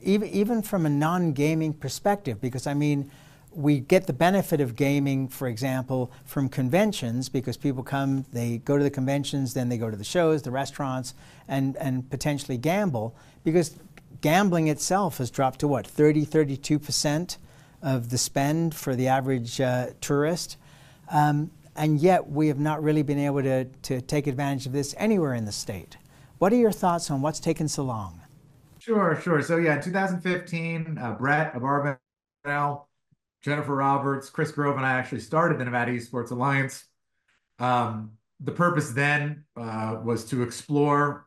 even, 0.00 0.28
even 0.30 0.62
from 0.62 0.86
a 0.86 0.88
non 0.88 1.32
gaming 1.32 1.74
perspective, 1.74 2.40
because 2.40 2.66
I 2.66 2.72
mean, 2.72 3.10
we 3.52 3.78
get 3.78 4.06
the 4.06 4.14
benefit 4.14 4.62
of 4.62 4.74
gaming, 4.74 5.28
for 5.28 5.48
example, 5.48 6.10
from 6.24 6.48
conventions 6.48 7.28
because 7.28 7.58
people 7.58 7.82
come, 7.82 8.24
they 8.32 8.62
go 8.64 8.78
to 8.78 8.82
the 8.82 8.90
conventions, 8.90 9.52
then 9.52 9.68
they 9.68 9.76
go 9.76 9.90
to 9.90 9.98
the 9.98 10.02
shows, 10.02 10.40
the 10.40 10.50
restaurants, 10.50 11.12
and, 11.46 11.76
and 11.76 12.08
potentially 12.08 12.56
gamble 12.56 13.14
because 13.44 13.76
gambling 14.22 14.68
itself 14.68 15.18
has 15.18 15.30
dropped 15.30 15.58
to 15.58 15.68
what, 15.68 15.86
30, 15.86 16.24
32% 16.24 17.36
of 17.84 18.08
the 18.08 18.18
spend 18.18 18.74
for 18.74 18.96
the 18.96 19.06
average 19.06 19.60
uh, 19.60 19.88
tourist. 20.00 20.56
Um, 21.12 21.50
and 21.76 22.00
yet 22.00 22.28
we 22.28 22.48
have 22.48 22.58
not 22.58 22.82
really 22.82 23.02
been 23.02 23.18
able 23.18 23.42
to, 23.42 23.64
to 23.64 24.00
take 24.00 24.26
advantage 24.26 24.66
of 24.66 24.72
this 24.72 24.94
anywhere 24.96 25.34
in 25.34 25.44
the 25.44 25.52
state. 25.52 25.98
What 26.38 26.52
are 26.52 26.56
your 26.56 26.72
thoughts 26.72 27.10
on 27.10 27.20
what's 27.20 27.40
taken 27.40 27.68
so 27.68 27.82
long? 27.84 28.20
Sure, 28.78 29.20
sure. 29.20 29.42
So 29.42 29.58
yeah, 29.58 29.76
in 29.76 29.82
2015, 29.82 30.98
uh, 30.98 31.12
Brett 31.12 31.54
Abarbanel, 31.54 32.86
Jennifer 33.42 33.74
Roberts, 33.74 34.30
Chris 34.30 34.50
Grove, 34.50 34.76
and 34.76 34.86
I 34.86 34.92
actually 34.92 35.20
started 35.20 35.58
the 35.58 35.64
Nevada 35.66 35.92
Esports 35.92 36.30
Alliance. 36.30 36.84
Um, 37.58 38.12
the 38.40 38.52
purpose 38.52 38.90
then 38.90 39.44
uh, 39.56 39.98
was 40.02 40.24
to 40.26 40.42
explore 40.42 41.26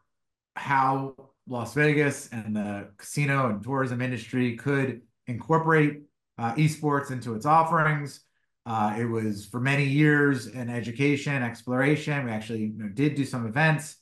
how 0.55 1.15
Las 1.47 1.73
Vegas 1.75 2.29
and 2.31 2.55
the 2.55 2.89
casino 2.97 3.49
and 3.49 3.63
tourism 3.63 4.01
industry 4.01 4.55
could 4.55 5.01
incorporate 5.27 6.01
uh, 6.37 6.53
esports 6.55 7.11
into 7.11 7.33
its 7.35 7.45
offerings. 7.45 8.21
Uh, 8.65 8.95
it 8.99 9.05
was 9.05 9.45
for 9.45 9.59
many 9.59 9.85
years 9.85 10.47
an 10.47 10.69
education, 10.69 11.41
exploration. 11.41 12.25
We 12.25 12.31
actually 12.31 12.65
you 12.65 12.83
know, 12.83 12.89
did 12.89 13.15
do 13.15 13.23
some 13.23 13.47
events. 13.47 13.95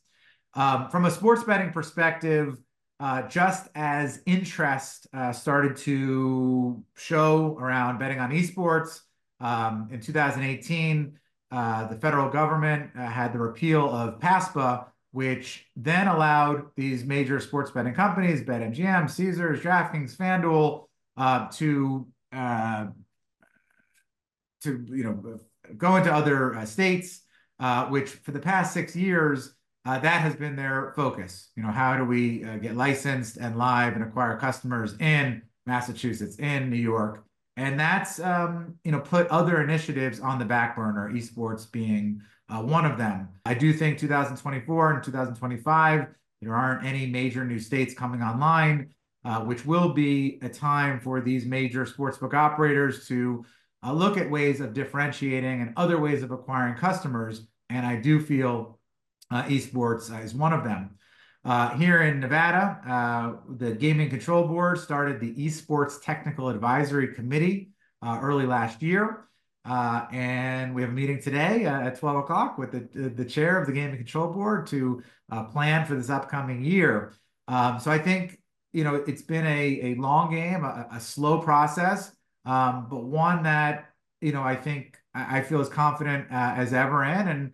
Um, 0.55 0.89
from 0.89 1.05
a 1.05 1.11
sports 1.11 1.43
betting 1.43 1.71
perspective, 1.71 2.57
uh, 2.99 3.23
just 3.23 3.67
as 3.75 4.21
interest 4.25 5.07
uh, 5.13 5.31
started 5.33 5.75
to 5.75 6.83
show 6.95 7.57
around 7.59 7.99
betting 7.99 8.19
on 8.19 8.31
esports 8.31 9.01
um, 9.39 9.89
in 9.91 9.99
2018, 9.99 11.19
uh, 11.51 11.87
the 11.87 11.95
federal 11.97 12.29
government 12.29 12.89
uh, 12.97 13.05
had 13.05 13.33
the 13.33 13.39
repeal 13.39 13.89
of 13.93 14.19
PASPA, 14.19 14.85
which 15.11 15.67
then 15.75 16.07
allowed 16.07 16.63
these 16.75 17.03
major 17.03 17.39
sports 17.39 17.71
betting 17.71 17.93
companies, 17.93 18.41
BetMGM, 18.43 19.09
Caesars, 19.09 19.61
DraftKings, 19.61 20.15
FanDuel, 20.15 20.85
uh, 21.17 21.47
to 21.51 22.07
uh, 22.35 22.87
to 24.63 24.85
you 24.89 25.03
know 25.03 25.39
go 25.77 25.95
into 25.95 26.13
other 26.13 26.55
uh, 26.55 26.65
states, 26.65 27.21
uh, 27.59 27.85
which 27.87 28.09
for 28.09 28.31
the 28.31 28.39
past 28.39 28.73
six 28.73 28.95
years 28.95 29.55
uh, 29.85 29.99
that 29.99 30.21
has 30.21 30.35
been 30.35 30.55
their 30.55 30.93
focus. 30.95 31.51
You 31.55 31.63
know, 31.63 31.71
how 31.71 31.97
do 31.97 32.03
we 32.03 32.43
uh, 32.43 32.57
get 32.57 32.75
licensed 32.75 33.37
and 33.37 33.57
live 33.57 33.93
and 33.93 34.03
acquire 34.03 34.37
customers 34.37 34.95
in 34.99 35.41
Massachusetts, 35.65 36.37
in 36.37 36.69
New 36.69 36.77
York, 36.77 37.25
and 37.57 37.79
that's 37.79 38.19
um, 38.19 38.75
you 38.83 38.91
know 38.91 38.99
put 38.99 39.27
other 39.27 39.63
initiatives 39.63 40.19
on 40.19 40.39
the 40.39 40.45
back 40.45 40.75
burner. 40.75 41.11
Esports 41.11 41.71
being 41.71 42.21
one 42.49 42.85
of 42.85 42.97
them. 42.97 43.29
I 43.45 43.53
do 43.53 43.73
think 43.73 43.97
2024 43.97 44.93
and 44.93 45.03
2025 45.03 46.07
there 46.41 46.55
aren't 46.55 46.85
any 46.85 47.07
major 47.07 47.43
new 47.43 47.59
states 47.59 47.93
coming 47.93 48.21
online 48.21 48.93
uh, 49.25 49.39
which 49.41 49.65
will 49.65 49.89
be 49.89 50.37
a 50.43 50.49
time 50.49 50.99
for 50.99 51.19
these 51.19 51.47
major 51.47 51.83
sportsbook 51.83 52.35
operators 52.35 53.07
to 53.07 53.43
uh, 53.83 53.91
look 53.91 54.17
at 54.17 54.29
ways 54.29 54.61
of 54.61 54.73
differentiating 54.73 55.61
and 55.61 55.73
other 55.75 55.99
ways 55.99 56.21
of 56.21 56.29
acquiring 56.29 56.75
customers. 56.75 57.47
And 57.69 57.85
I 57.85 57.95
do 57.95 58.19
feel 58.19 58.79
uh, 59.31 59.43
esports 59.43 60.23
is 60.23 60.35
one 60.35 60.53
of 60.53 60.63
them. 60.63 60.91
Uh, 61.43 61.75
here 61.75 62.03
in 62.03 62.19
Nevada, 62.19 62.79
uh, 62.87 63.53
the 63.57 63.71
Gaming 63.71 64.11
Control 64.11 64.47
Board 64.47 64.79
started 64.79 65.19
the 65.19 65.33
Esports 65.35 66.01
Technical 66.03 66.49
Advisory 66.49 67.13
Committee 67.13 67.71
uh, 68.03 68.19
early 68.21 68.45
last 68.45 68.83
year. 68.83 69.25
and 69.65 70.75
we 70.75 70.83
have 70.83 70.91
a 70.91 70.93
meeting 70.93 71.19
today 71.19 71.65
at 71.65 71.99
12 71.99 72.17
o'clock 72.17 72.59
with 72.59 72.71
the, 72.71 73.09
the 73.09 73.25
chair 73.25 73.59
of 73.59 73.65
the 73.65 73.73
Gaming 73.73 73.97
Control 73.97 74.31
Board 74.31 74.67
to 74.67 75.01
plan 75.51 75.85
for 75.85 75.95
this 75.95 76.11
upcoming 76.11 76.63
year. 76.63 77.13
Um, 77.47 77.79
so 77.79 77.91
I 77.91 77.97
think 77.97 78.39
you 78.75 78.83
know, 78.83 78.95
it's 78.95 79.21
been 79.21 79.45
a, 79.45 79.93
a 79.93 79.95
long 79.95 80.31
game, 80.31 80.65
a, 80.65 80.87
a 80.91 80.99
slow 80.99 81.39
process, 81.39 82.11
um, 82.43 82.87
but 82.89 83.05
one 83.05 83.43
that, 83.43 83.85
you 84.19 84.33
know, 84.33 84.43
I 84.43 84.57
think 84.57 84.97
I, 85.13 85.37
I 85.37 85.41
feel 85.41 85.61
as 85.61 85.69
confident 85.69 86.29
uh, 86.29 86.53
as 86.57 86.73
ever 86.73 87.05
in. 87.05 87.27
And 87.29 87.51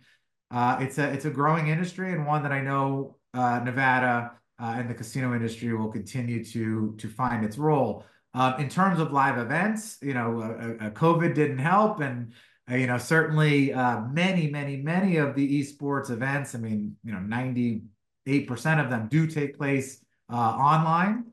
uh, 0.50 0.78
it's 0.80 0.98
a 0.98 1.12
it's 1.14 1.26
a 1.26 1.30
growing 1.30 1.68
industry 1.68 2.12
and 2.12 2.26
one 2.26 2.42
that 2.44 2.52
I 2.52 2.62
know 2.62 3.18
uh, 3.36 3.60
Nevada 3.64 4.32
uh, 4.60 4.76
and 4.78 4.90
the 4.90 4.96
casino 4.96 5.36
industry 5.36 5.72
will 5.74 5.92
continue 5.92 6.44
to 6.46 6.96
to 6.98 7.08
find 7.08 7.46
its 7.46 7.58
role. 7.58 8.04
Um, 8.34 8.60
in 8.60 8.70
terms 8.70 9.00
of 9.00 9.12
live 9.12 9.38
events, 9.38 9.98
you 10.02 10.14
know, 10.14 10.42
uh, 10.42 10.86
uh, 10.86 10.90
COVID 10.92 11.36
didn't 11.36 11.60
help, 11.60 12.00
and 12.00 12.34
you 12.70 12.88
know, 12.88 12.98
certainly 12.98 13.74
many, 14.12 14.50
many, 14.50 14.78
many 14.78 15.18
of 15.18 15.36
the 15.36 15.46
esports 15.60 16.10
events. 16.10 16.56
I 16.56 16.60
mean, 16.60 16.96
you 17.04 17.12
know, 17.12 17.20
ninety 17.20 17.84
eight 18.26 18.48
percent 18.48 18.80
of 18.80 18.90
them 18.90 19.08
do 19.10 19.28
take 19.28 19.58
place 19.58 20.00
uh, 20.00 20.11
online. 20.36 21.26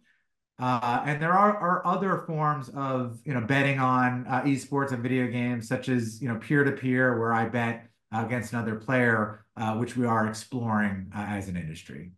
Uh, 0.60 1.02
and 1.06 1.22
there 1.22 1.32
are, 1.32 1.56
are 1.56 1.86
other 1.86 2.24
forms 2.26 2.68
of 2.70 3.20
you 3.24 3.32
know 3.32 3.40
betting 3.40 3.78
on 3.78 4.26
uh, 4.26 4.42
esports 4.42 4.90
and 4.90 5.02
video 5.02 5.28
games, 5.28 5.68
such 5.68 5.88
as 5.88 6.20
you 6.20 6.28
know 6.28 6.36
peer 6.36 6.64
to 6.64 6.72
peer, 6.72 7.18
where 7.18 7.32
I 7.32 7.48
bet 7.48 7.88
against 8.12 8.52
another 8.52 8.74
player, 8.74 9.44
uh, 9.56 9.76
which 9.76 9.96
we 9.96 10.04
are 10.04 10.26
exploring 10.26 11.12
uh, 11.14 11.26
as 11.28 11.48
an 11.48 11.56
industry. 11.56 12.10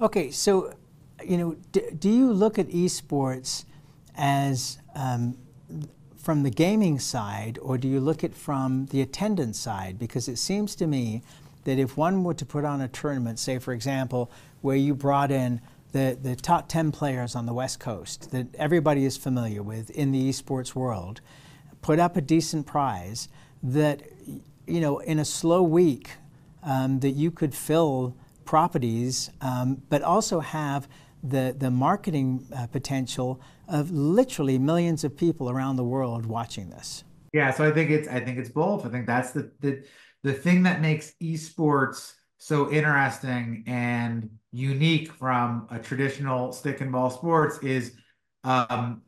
Okay, 0.00 0.30
so 0.30 0.74
you 1.24 1.38
know, 1.38 1.56
d- 1.72 1.90
do 1.98 2.10
you 2.10 2.32
look 2.32 2.58
at 2.58 2.68
esports 2.68 3.64
as 4.16 4.78
um, 4.94 5.38
from 6.16 6.42
the 6.42 6.50
gaming 6.50 6.98
side, 6.98 7.58
or 7.62 7.78
do 7.78 7.88
you 7.88 8.00
look 8.00 8.22
at 8.22 8.34
from 8.34 8.86
the 8.86 9.00
attendance 9.00 9.58
side? 9.58 9.98
Because 9.98 10.28
it 10.28 10.36
seems 10.36 10.74
to 10.76 10.86
me 10.86 11.22
that 11.64 11.78
if 11.78 11.96
one 11.96 12.24
were 12.24 12.34
to 12.34 12.44
put 12.44 12.64
on 12.64 12.80
a 12.80 12.88
tournament, 12.88 13.38
say 13.38 13.58
for 13.58 13.72
example, 13.72 14.30
where 14.60 14.76
you 14.76 14.94
brought 14.94 15.30
in 15.30 15.60
the, 15.92 16.18
the 16.20 16.36
top 16.36 16.68
10 16.68 16.92
players 16.92 17.34
on 17.34 17.46
the 17.46 17.52
West 17.52 17.80
Coast 17.80 18.30
that 18.30 18.54
everybody 18.54 19.04
is 19.04 19.16
familiar 19.16 19.62
with 19.62 19.90
in 19.90 20.12
the 20.12 20.28
esports 20.28 20.74
world, 20.74 21.20
put 21.82 21.98
up 21.98 22.16
a 22.16 22.20
decent 22.20 22.66
prize 22.66 23.28
that, 23.62 24.02
you 24.66 24.80
know, 24.80 24.98
in 24.98 25.18
a 25.18 25.24
slow 25.24 25.62
week, 25.62 26.10
um, 26.62 27.00
that 27.00 27.10
you 27.10 27.30
could 27.30 27.54
fill 27.54 28.16
properties, 28.44 29.30
um, 29.40 29.82
but 29.88 30.02
also 30.02 30.40
have 30.40 30.88
the, 31.22 31.54
the 31.56 31.70
marketing 31.70 32.46
uh, 32.54 32.66
potential 32.66 33.40
of 33.68 33.90
literally 33.90 34.58
millions 34.58 35.04
of 35.04 35.16
people 35.16 35.48
around 35.48 35.76
the 35.76 35.84
world 35.84 36.26
watching 36.26 36.70
this. 36.70 37.04
Yeah, 37.32 37.52
so 37.52 37.68
I 37.68 37.70
think 37.70 37.90
it's 37.90 38.08
I 38.08 38.20
think 38.20 38.38
it's 38.38 38.48
both. 38.48 38.84
I 38.84 38.88
think 38.88 39.06
that's 39.06 39.30
the 39.30 39.52
the 39.60 39.84
the 40.24 40.32
thing 40.32 40.64
that 40.64 40.80
makes 40.80 41.12
esports 41.22 42.14
so 42.38 42.70
interesting 42.72 43.62
and 43.66 44.30
unique 44.52 45.12
from 45.12 45.66
a 45.70 45.78
traditional 45.78 46.52
stick 46.52 46.80
and 46.80 46.90
ball 46.90 47.10
sports 47.10 47.58
is 47.58 47.94
um, 48.44 49.02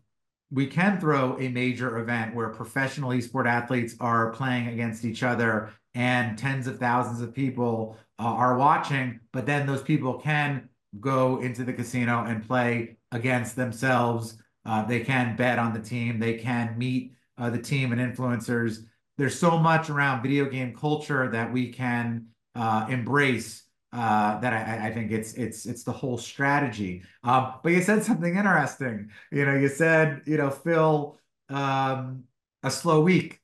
we 0.51 0.67
can 0.67 1.01
throw 1.01 1.39
a 1.41 1.49
major 1.49 1.99
event 1.99 2.35
where 2.35 2.51
professional 2.51 3.11
esport 3.11 3.47
athletes 3.47 3.95
are 4.01 4.31
playing 4.33 4.69
against 4.69 5.05
each 5.05 5.23
other 5.23 5.73
and 5.95 6.39
tens 6.39 6.67
of 6.67 6.79
thousands 6.79 7.21
of 7.21 7.35
people 7.35 7.97
uh, 8.19 8.25
are 8.25 8.57
watching, 8.57 9.19
but 9.33 9.47
then 9.47 9.67
those 9.67 9.83
people 9.83 10.19
can 10.19 10.69
go 11.01 11.41
into 11.41 11.65
the 11.65 11.73
casino 11.73 12.25
and 12.25 12.47
play 12.47 12.97
against 13.11 13.57
themselves. 13.57 14.37
Uh, 14.65 14.85
they 14.85 15.01
can 15.01 15.35
bet 15.37 15.59
on 15.59 15.73
the 15.73 15.81
team, 15.81 16.21
they 16.21 16.35
can 16.35 16.77
meet 16.79 17.15
uh, 17.39 17.51
the 17.51 17.59
team 17.59 17.93
and 17.93 18.01
influencers. 18.01 18.85
There's 19.19 19.39
so 19.39 19.59
much 19.59 19.91
around 19.91 20.23
video 20.23 20.49
game 20.49 20.75
culture 20.75 21.31
that 21.31 21.53
we 21.53 21.73
can 21.73 22.27
uh, 22.55 22.87
embrace 22.89 23.65
uh, 23.93 24.41
that 24.41 24.53
I, 24.53 24.89
I, 24.89 24.93
think 24.93 25.11
it's 25.11 25.35
it's 25.35 25.67
it's 25.67 25.83
the 25.83 25.93
whole 25.93 26.17
strategy. 26.17 27.03
Um, 27.25 27.55
but 27.63 27.73
you 27.73 27.83
said 27.83 28.03
something 28.03 28.37
interesting. 28.37 29.11
You 29.31 29.45
know, 29.45 29.55
you 29.55 29.69
said 29.69 30.23
you 30.27 30.39
know 30.39 30.51
fill 30.51 31.19
um, 31.51 32.25
a 32.63 32.71
slow 32.71 33.01
week. 33.01 33.41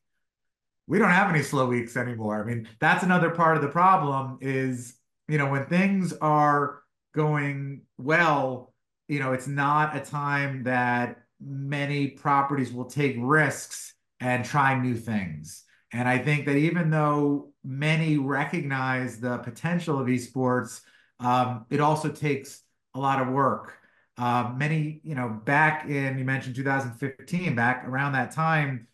We 0.87 0.99
don't 0.99 1.11
have 1.11 1.28
any 1.28 1.43
slow 1.43 1.67
weeks 1.67 1.99
anymore. 1.99 2.43
I 2.43 2.47
mean, 2.47 2.67
that's 2.81 3.05
another 3.05 3.31
part 3.31 3.57
of 3.57 3.62
the 3.62 3.69
problem. 3.69 4.38
Is 4.40 4.95
you 5.28 5.37
know 5.37 5.50
when 5.50 5.67
things 5.67 6.14
are 6.14 6.81
going 7.14 7.83
well, 7.99 8.73
you 9.09 9.19
know, 9.19 9.33
it's 9.33 9.49
not 9.49 9.97
a 9.97 10.00
time 10.00 10.64
that 10.64 11.23
many 11.40 12.09
properties 12.09 12.73
will 12.73 12.87
take 12.87 13.17
risks 13.19 13.95
and 14.21 14.45
try 14.45 14.81
new 14.81 14.95
things. 14.95 15.64
And 15.92 16.09
I 16.09 16.18
think 16.18 16.47
that 16.47 16.57
even 16.57 16.90
though 16.90 17.52
many 17.64 18.18
recognize 18.18 19.21
the 19.21 19.38
potential 19.38 19.99
of 19.99 20.07
esports, 20.07 20.83
um, 21.21 21.66
it 21.71 21.80
also 21.80 22.11
takes 22.11 22.62
a 22.95 22.99
lot 22.99 23.21
of 23.21 23.28
work. 23.28 23.75
Uh, 24.16 24.52
many, 24.57 25.00
you 25.04 25.14
know, 25.14 25.28
back 25.28 25.88
in, 25.88 26.18
you 26.18 26.25
mentioned 26.25 26.57
2015, 26.57 27.54
back 27.54 27.87
around 27.87 28.12
that 28.12 28.33
time, 28.33 28.88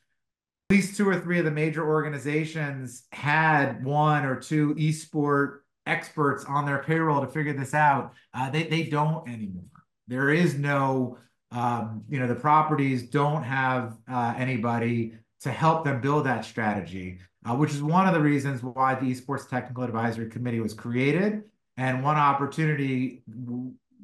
at 0.70 0.76
least 0.76 0.96
two 0.96 1.08
or 1.08 1.18
three 1.18 1.38
of 1.38 1.44
the 1.44 1.50
major 1.50 1.86
organizations 1.86 3.04
had 3.12 3.84
one 3.84 4.24
or 4.24 4.38
two 4.38 4.74
esport 4.74 5.60
experts 5.86 6.44
on 6.46 6.64
their 6.64 6.82
payroll 6.82 7.20
to 7.20 7.26
figure 7.26 7.52
this 7.52 7.74
out. 7.74 8.12
Uh, 8.32 8.50
they, 8.50 8.64
they 8.64 8.84
don't 8.84 9.28
anymore. 9.28 9.64
There 10.08 10.30
is 10.30 10.54
no, 10.54 11.18
um, 11.50 12.04
you 12.08 12.18
know, 12.18 12.26
the 12.26 12.34
properties 12.34 13.08
don't 13.08 13.42
have 13.42 13.96
uh, 14.08 14.34
anybody 14.36 15.16
to 15.44 15.52
help 15.52 15.84
them 15.84 16.00
build 16.00 16.26
that 16.26 16.44
strategy, 16.44 17.18
uh, 17.44 17.54
which 17.54 17.72
is 17.72 17.82
one 17.82 18.06
of 18.06 18.14
the 18.14 18.20
reasons 18.20 18.62
why 18.62 18.94
the 18.94 19.06
Esports 19.06 19.48
Technical 19.48 19.84
Advisory 19.84 20.28
Committee 20.28 20.60
was 20.60 20.74
created, 20.74 21.44
and 21.76 22.02
one 22.02 22.16
opportunity 22.16 23.22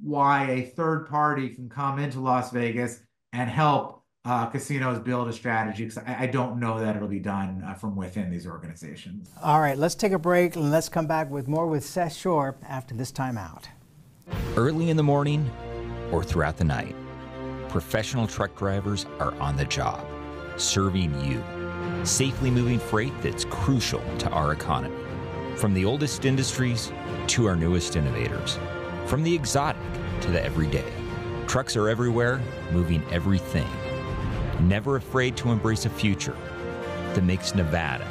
why 0.03 0.51
a 0.51 0.63
third 0.63 1.07
party 1.09 1.49
can 1.51 1.69
come 1.69 1.99
into 1.99 2.21
Las 2.21 2.51
Vegas 2.51 3.01
and 3.33 3.51
help 3.51 4.01
uh, 4.25 4.47
casinos 4.47 4.99
build 4.99 5.29
a 5.29 5.33
strategy 5.33 5.85
because 5.85 5.99
I, 5.99 6.25
I, 6.25 6.27
don't 6.27 6.61
know 6.61 6.79
that 6.79 6.95
it'll 6.95 7.09
be 7.09 7.21
done 7.21 7.63
uh, 7.67 7.73
from 7.73 7.97
within 7.97 8.31
these 8.31 8.47
organizations. 8.47 9.31
All 9.43 9.61
right, 9.61 9.79
let's 9.79 9.95
take 9.95 10.13
a 10.13 10.19
break 10.19 10.57
and 10.57 10.71
let's 10.71 10.91
come 10.91 11.07
back 11.07 11.31
with 11.31 11.49
more 11.49 11.67
with 11.67 11.85
Seth 11.85 12.15
Schorr 12.15 12.57
after 12.69 12.95
this 12.95 13.11
time 13.11 13.39
out. 13.39 13.67
Early 14.57 14.91
in 14.91 14.99
the 14.99 15.03
morning 15.03 15.51
or 16.13 16.23
throughout 16.23 16.59
the 16.59 16.65
night, 16.65 16.95
professional 17.69 18.27
truck 18.27 18.55
drivers 18.57 19.07
are 19.21 19.33
on 19.41 19.57
the 19.57 19.65
job, 19.65 20.07
serving 20.61 21.19
you, 21.25 21.43
safely 22.05 22.51
moving 22.51 22.79
freight 22.79 23.13
that's 23.23 23.45
crucial 23.45 24.03
to 24.19 24.29
our 24.31 24.53
economy. 24.53 24.97
From 25.57 25.75
the 25.75 25.85
oldest 25.85 26.25
industries 26.25 26.93
to 27.29 27.47
our 27.47 27.57
newest 27.57 27.97
innovators, 27.97 28.59
from 29.07 29.23
the 29.23 29.35
exotic 29.35 29.83
to 30.21 30.31
the 30.31 30.45
everyday. 30.45 30.93
Trucks 31.47 31.77
are 31.77 31.89
everywhere, 31.89 32.41
moving 32.73 33.03
everything 33.11 33.69
never 34.61 34.97
afraid 34.97 35.37
to 35.39 35.51
embrace 35.51 35.87
a 35.87 35.91
future 35.91 36.37
that 37.15 37.25
makes 37.25 37.55
Nevada 37.55 38.05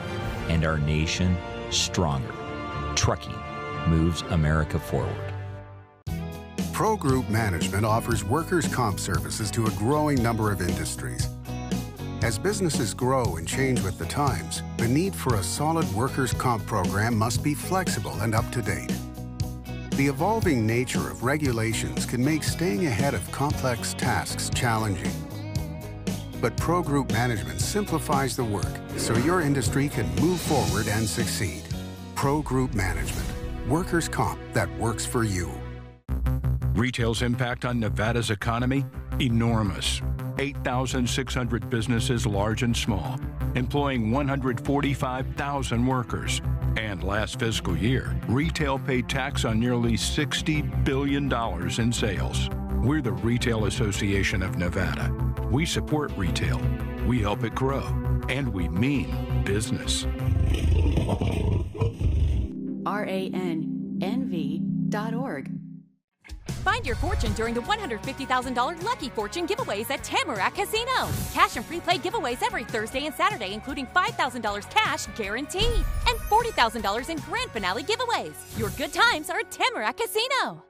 and 0.49 0.65
our 0.65 0.77
nation 0.77 1.37
stronger. 1.69 2.33
Trucking 2.95 3.35
moves 3.87 4.23
America 4.29 4.79
forward. 4.79 5.33
Pro 6.73 6.95
Group 6.95 7.29
Management 7.29 7.85
offers 7.85 8.23
workers' 8.23 8.67
comp 8.73 8.99
services 8.99 9.51
to 9.51 9.65
a 9.65 9.71
growing 9.71 10.21
number 10.23 10.51
of 10.51 10.61
industries. 10.61 11.27
As 12.21 12.37
businesses 12.37 12.93
grow 12.93 13.37
and 13.37 13.47
change 13.47 13.81
with 13.81 13.97
the 13.97 14.05
times, 14.05 14.61
the 14.75 14.87
need 14.87 15.15
for 15.15 15.35
a 15.35 15.43
solid 15.43 15.89
workers' 15.93 16.33
comp 16.33 16.65
program 16.65 17.17
must 17.17 17.41
be 17.41 17.53
flexible 17.53 18.13
and 18.19 18.35
up 18.35 18.51
to 18.51 18.61
date. 18.61 18.93
The 19.91 20.07
evolving 20.07 20.67
nature 20.67 21.09
of 21.09 21.23
regulations 21.23 22.05
can 22.05 22.23
make 22.23 22.43
staying 22.43 22.87
ahead 22.87 23.13
of 23.13 23.31
complex 23.31 23.93
tasks 23.93 24.49
challenging. 24.53 25.13
But 26.41 26.57
Pro 26.57 26.81
Group 26.81 27.09
Management 27.13 27.61
simplifies 27.61 28.35
the 28.35 28.43
work 28.43 28.67
so 28.97 29.15
your 29.19 29.39
industry 29.39 29.87
can 29.87 30.13
move 30.15 30.41
forward 30.41 30.89
and 30.89 31.07
succeed. 31.07 31.63
Pro 32.15 32.41
Group 32.41 32.73
Management. 32.73 33.27
Workers' 33.69 34.09
comp 34.09 34.41
that 34.51 34.69
works 34.77 35.05
for 35.05 35.23
you. 35.23 35.49
Retail's 36.73 37.21
impact 37.21 37.63
on 37.63 37.79
Nevada's 37.79 38.29
economy? 38.29 38.85
Enormous. 39.21 40.01
8,600 40.39 41.69
businesses, 41.69 42.25
large 42.25 42.63
and 42.63 42.75
small, 42.75 43.19
employing 43.55 44.09
145,000 44.11 45.85
workers. 45.85 46.41
And 46.77 47.03
last 47.03 47.37
fiscal 47.39 47.75
year, 47.75 48.17
retail 48.27 48.79
paid 48.79 49.09
tax 49.09 49.43
on 49.43 49.59
nearly 49.59 49.93
$60 49.93 50.85
billion 50.85 51.31
in 51.79 51.91
sales. 51.91 52.49
We're 52.75 53.01
the 53.01 53.11
Retail 53.11 53.65
Association 53.65 54.41
of 54.41 54.55
Nevada. 54.57 55.13
We 55.51 55.65
support 55.65 56.13
retail, 56.15 56.61
we 57.05 57.19
help 57.19 57.43
it 57.43 57.53
grow, 57.53 57.83
and 58.29 58.47
we 58.53 58.69
mean 58.69 59.43
business. 59.43 60.05
RANNV.org. 62.85 63.99
Find 66.59 66.85
your 66.85 66.97
fortune 66.97 67.33
during 67.33 67.53
the 67.53 67.61
$150,000 67.61 68.83
Lucky 68.83 69.09
Fortune 69.09 69.47
giveaways 69.47 69.89
at 69.89 70.03
Tamarack 70.03 70.55
Casino. 70.55 71.07
Cash 71.33 71.55
and 71.55 71.65
free 71.65 71.79
play 71.79 71.97
giveaways 71.97 72.43
every 72.43 72.65
Thursday 72.65 73.05
and 73.05 73.15
Saturday, 73.15 73.53
including 73.53 73.87
$5,000 73.87 74.69
cash 74.69 75.07
guaranteed 75.15 75.85
and 76.07 76.19
$40,000 76.29 77.09
in 77.09 77.17
grand 77.19 77.49
finale 77.51 77.83
giveaways. 77.83 78.35
Your 78.59 78.69
good 78.71 78.91
times 78.91 79.29
are 79.29 79.39
at 79.39 79.51
Tamarack 79.51 79.97
Casino. 79.97 80.63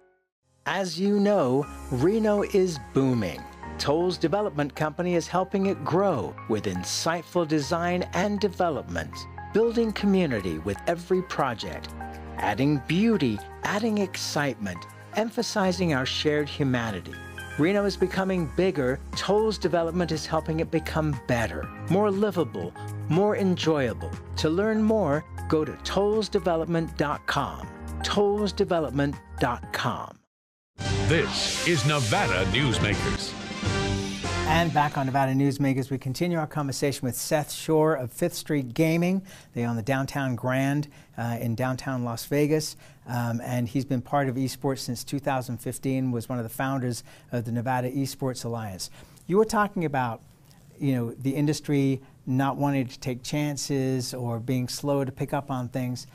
As 0.66 1.00
you 1.00 1.20
know, 1.20 1.66
Reno 1.90 2.44
is 2.44 2.78
booming. 2.94 3.42
Tolles 3.80 4.18
Development 4.20 4.76
Company 4.76 5.16
is 5.16 5.28
helping 5.28 5.68
it 5.68 5.84
grow 5.84 6.36
with 6.50 6.66
insightful 6.66 7.48
design 7.48 8.04
and 8.14 8.40
development, 8.40 9.16
building 9.54 9.92
community 9.94 10.60
with 10.60 10.78
every 10.86 11.24
project, 11.24 11.90
adding 12.38 12.82
beauty, 12.88 13.40
adding 13.64 14.00
excitement, 14.00 14.86
emphasizing 15.16 15.94
our 15.94 16.06
shared 16.06 16.50
humanity. 16.50 17.14
Reno 17.58 17.86
is 17.86 17.98
becoming 17.98 18.50
bigger. 18.56 19.00
Tolles 19.16 19.58
Development 19.58 20.12
is 20.12 20.26
helping 20.26 20.60
it 20.62 20.72
become 20.72 21.20
better, 21.28 21.68
more 21.90 22.10
livable, 22.10 22.74
more 23.10 23.36
enjoyable. 23.36 24.12
To 24.38 24.50
learn 24.50 24.82
more, 24.82 25.26
go 25.50 25.66
to 25.66 25.74
tollesdevelopment.com. 25.74 27.68
tollesdevelopment.com. 28.04 30.16
This 31.08 31.68
is 31.68 31.86
Nevada 31.86 32.46
Newsmakers. 32.52 33.34
And 34.50 34.74
back 34.74 34.98
on 34.98 35.06
Nevada 35.06 35.34
Newsmakers, 35.34 35.92
we 35.92 36.00
continue 36.00 36.40
our 36.40 36.48
conversation 36.48 37.06
with 37.06 37.16
Seth 37.16 37.52
Schorr 37.52 37.94
of 37.94 38.12
Fifth 38.12 38.34
Street 38.34 38.74
Gaming. 38.74 39.22
They 39.54 39.64
own 39.64 39.76
the 39.76 39.84
Downtown 39.84 40.36
Grand 40.36 40.88
uh, 41.18 41.38
in 41.40 41.54
downtown 41.54 42.04
Las 42.04 42.26
Vegas, 42.26 42.76
um, 43.08 43.40
and 43.42 43.70
he's 43.70 43.86
been 43.86 44.02
part 44.02 44.28
of 44.28 44.36
esports 44.36 44.80
since 44.80 45.04
2015. 45.04 46.12
Was 46.12 46.28
one 46.28 46.40
of 46.40 46.44
the 46.44 46.50
founders 46.50 47.04
of 47.32 47.46
the 47.46 47.52
Nevada 47.52 47.92
Esports 47.92 48.44
Alliance. 48.44 48.90
You 49.28 49.38
were 49.38 49.46
talking 49.46 49.86
about, 49.86 50.22
you 50.80 50.94
know, 50.94 51.12
the 51.12 51.36
industry 51.36 52.02
not 52.26 52.58
wanting 52.58 52.88
to 52.88 53.00
take 53.00 53.22
chances 53.22 54.16
or 54.16 54.40
being 54.40 54.68
slow 54.68 55.06
to 55.06 55.12
pick 55.12 55.32
up 55.32 55.52
on 55.52 55.70
things. 55.70 56.08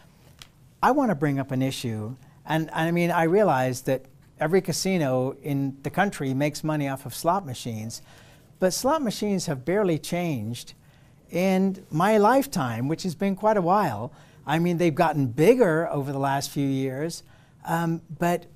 I 0.83 0.91
want 0.91 1.11
to 1.13 1.15
bring 1.15 1.39
up 1.39 1.53
an 1.53 1.63
issue, 1.63 2.17
and, 2.45 2.69
and 2.75 2.89
I 2.89 2.91
mean, 2.91 3.13
I 3.13 3.23
realize 3.23 3.83
that 3.83 4.07
every 4.41 4.61
casino 4.61 5.37
in 5.43 5.79
the 5.83 5.91
country 5.91 6.35
makes 6.35 6.65
money 6.65 6.89
off 6.89 7.07
of 7.07 7.15
slot 7.15 7.47
machines, 7.47 8.03
but 8.59 8.73
slot 8.73 9.03
machines 9.03 9.47
have 9.47 9.65
barely 9.65 9.99
changed 9.99 10.75
in 11.31 11.85
my 11.91 12.19
lifetime, 12.19 12.89
which 12.89 13.03
has 13.03 13.15
been 13.15 13.35
quite 13.35 13.57
a 13.57 13.63
while. 13.63 14.13
I 14.47 14.59
mean, 14.59 14.79
they've 14.79 14.95
gotten 14.95 15.27
bigger 15.27 15.89
over 15.91 16.13
the 16.13 16.19
last 16.19 16.51
few 16.51 16.67
years, 16.67 17.23
um, 17.67 18.03
but 18.19 18.47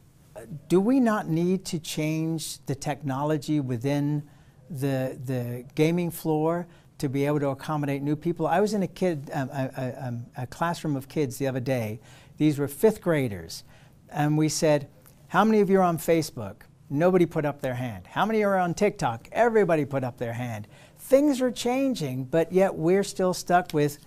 do 0.68 0.80
we 0.80 1.00
not 1.00 1.28
need 1.28 1.64
to 1.66 1.78
change 1.78 2.64
the 2.66 2.74
technology 2.74 3.60
within 3.60 4.22
the, 4.70 5.18
the 5.24 5.64
gaming 5.74 6.10
floor 6.10 6.66
to 6.98 7.08
be 7.08 7.24
able 7.26 7.40
to 7.40 7.48
accommodate 7.48 8.02
new 8.02 8.16
people? 8.16 8.46
I 8.46 8.60
was 8.60 8.74
in 8.74 8.82
a 8.82 8.86
kid, 8.86 9.30
um, 9.32 9.48
a, 9.50 9.70
a, 9.76 10.06
um, 10.08 10.26
a 10.36 10.46
classroom 10.46 10.94
of 10.94 11.08
kids 11.08 11.38
the 11.38 11.48
other 11.48 11.60
day. 11.60 12.00
These 12.36 12.58
were 12.58 12.68
fifth 12.68 13.00
graders, 13.00 13.64
and 14.10 14.38
we 14.38 14.48
said, 14.48 14.88
how 15.28 15.44
many 15.44 15.60
of 15.60 15.68
you 15.68 15.80
are 15.80 15.82
on 15.82 15.98
Facebook? 15.98 16.62
Nobody 16.90 17.26
put 17.26 17.44
up 17.44 17.60
their 17.60 17.74
hand. 17.74 18.06
How 18.06 18.24
many 18.24 18.42
are 18.42 18.56
on 18.56 18.74
TikTok? 18.74 19.28
Everybody 19.32 19.84
put 19.84 20.04
up 20.04 20.18
their 20.18 20.32
hand. 20.32 20.66
Things 20.96 21.40
are 21.40 21.50
changing, 21.50 22.24
but 22.24 22.52
yet 22.52 22.74
we're 22.74 23.04
still 23.04 23.34
stuck 23.34 23.74
with, 23.74 23.98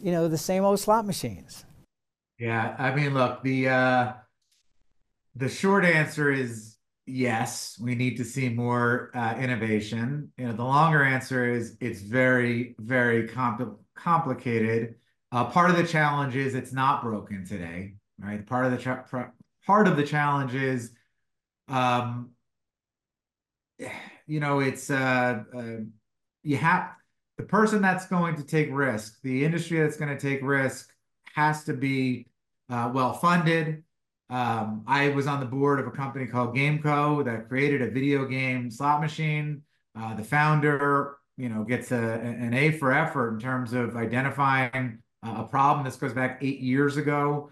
you 0.00 0.10
know, 0.10 0.26
the 0.26 0.38
same 0.38 0.64
old 0.64 0.80
slot 0.80 1.06
machines. 1.06 1.64
Yeah, 2.38 2.74
I 2.78 2.94
mean, 2.94 3.14
look, 3.14 3.42
the 3.44 3.68
uh, 3.68 4.12
the 5.36 5.48
short 5.48 5.84
answer 5.84 6.32
is 6.32 6.76
yes. 7.06 7.78
We 7.80 7.94
need 7.94 8.16
to 8.16 8.24
see 8.24 8.48
more 8.48 9.10
uh, 9.14 9.36
innovation. 9.38 10.32
You 10.36 10.46
know, 10.48 10.52
the 10.52 10.64
longer 10.64 11.04
answer 11.04 11.48
is 11.48 11.76
it's 11.80 12.00
very, 12.00 12.74
very 12.78 13.28
compl- 13.28 13.78
complicated. 13.94 14.96
Uh, 15.30 15.44
part 15.44 15.70
of 15.70 15.76
the 15.76 15.86
challenge 15.86 16.34
is 16.34 16.54
it's 16.54 16.72
not 16.72 17.02
broken 17.02 17.44
today, 17.44 17.94
right? 18.18 18.44
Part 18.44 18.66
of 18.66 18.72
the 18.72 18.78
tra- 18.78 19.32
part 19.64 19.88
of 19.88 19.96
the 19.96 20.04
challenge 20.04 20.54
is, 20.54 20.92
um, 21.68 22.30
you 24.26 24.40
know, 24.40 24.60
it's 24.60 24.90
uh, 24.90 25.42
uh, 25.56 25.76
you 26.42 26.56
have 26.56 26.90
the 27.36 27.44
person 27.44 27.82
that's 27.82 28.06
going 28.06 28.36
to 28.36 28.44
take 28.44 28.68
risk, 28.70 29.20
the 29.22 29.44
industry 29.44 29.80
that's 29.80 29.96
going 29.96 30.16
to 30.16 30.18
take 30.18 30.42
risk 30.42 30.90
has 31.34 31.64
to 31.64 31.74
be 31.74 32.26
uh, 32.70 32.90
well 32.94 33.12
funded. 33.12 33.82
Um, 34.30 34.84
I 34.86 35.10
was 35.10 35.26
on 35.26 35.40
the 35.40 35.46
board 35.46 35.80
of 35.80 35.86
a 35.86 35.90
company 35.90 36.26
called 36.26 36.56
GameCo 36.56 37.24
that 37.24 37.48
created 37.48 37.82
a 37.82 37.90
video 37.90 38.24
game 38.24 38.70
slot 38.70 39.00
machine. 39.00 39.62
Uh, 39.98 40.14
the 40.14 40.24
founder, 40.24 41.16
you 41.36 41.48
know, 41.48 41.62
gets 41.64 41.92
a, 41.92 41.96
an 41.96 42.54
A 42.54 42.70
for 42.72 42.92
effort 42.92 43.34
in 43.34 43.40
terms 43.40 43.72
of 43.72 43.96
identifying 43.96 44.98
a 45.22 45.44
problem. 45.44 45.84
This 45.84 45.96
goes 45.96 46.12
back 46.12 46.38
eight 46.42 46.60
years 46.60 46.96
ago. 46.96 47.50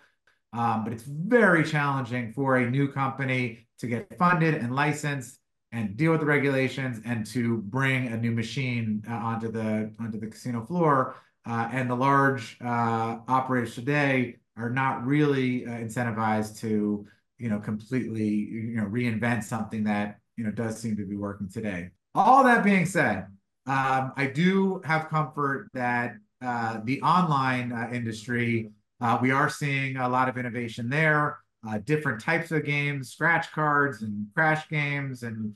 Um, 0.53 0.85
but 0.85 0.93
it's 0.93 1.05
very 1.05 1.65
challenging 1.65 2.33
for 2.33 2.57
a 2.57 2.71
new 2.71 2.89
company 2.89 3.67
to 3.79 3.87
get 3.87 4.07
funded 4.19 4.55
and 4.55 4.75
licensed 4.75 5.39
and 5.73 5.97
deal 5.97 6.13
with 6.13 6.21
the 6.21 6.27
regulations 6.27 7.01
and 7.07 7.25
to 7.27 7.59
bring 7.59 8.09
a 8.09 8.17
new 8.17 8.31
machine 8.31 9.03
uh, 9.09 9.15
onto 9.15 9.51
the 9.51 9.91
onto 9.99 10.21
the 10.21 10.27
casino 10.27 10.65
floor. 10.65 11.17
Uh, 11.45 11.69
and 11.73 11.91
the 11.91 11.95
large 11.95 12.57
uh, 12.65 13.17
operators 13.27 13.75
today 13.75 14.37
are 14.57 14.71
not 14.71 15.05
really 15.05 15.67
uh, 15.67 15.71
incentivized 15.71 16.61
to, 16.61 17.05
you 17.39 17.49
know, 17.49 17.59
completely, 17.59 18.29
you 18.29 18.77
know, 18.77 18.85
reinvent 18.85 19.43
something 19.43 19.83
that 19.83 20.19
you 20.37 20.45
know 20.45 20.51
does 20.51 20.79
seem 20.79 20.97
to 20.97 21.07
be 21.07 21.17
working 21.17 21.49
today. 21.49 21.91
All 22.15 22.45
that 22.45 22.63
being 22.63 22.85
said, 22.85 23.27
um, 23.67 24.13
I 24.17 24.31
do 24.33 24.83
have 24.85 25.09
comfort 25.09 25.69
that 25.73 26.17
uh, 26.43 26.81
the 26.85 27.01
online 27.03 27.73
uh, 27.73 27.89
industry 27.93 28.71
uh, 29.03 29.19
we 29.21 29.31
are 29.33 29.51
seeing 29.51 29.97
a 29.97 30.09
lot 30.09 30.29
of 30.29 30.39
innovation 30.39 30.89
there, 30.89 31.39
uh, 31.69 31.79
different 31.85 32.21
types 32.21 32.51
of 32.53 32.65
games, 32.65 33.11
scratch 33.11 33.51
cards 33.53 34.03
and 34.03 34.27
crash 34.35 34.69
games, 34.69 35.23
and 35.25 35.55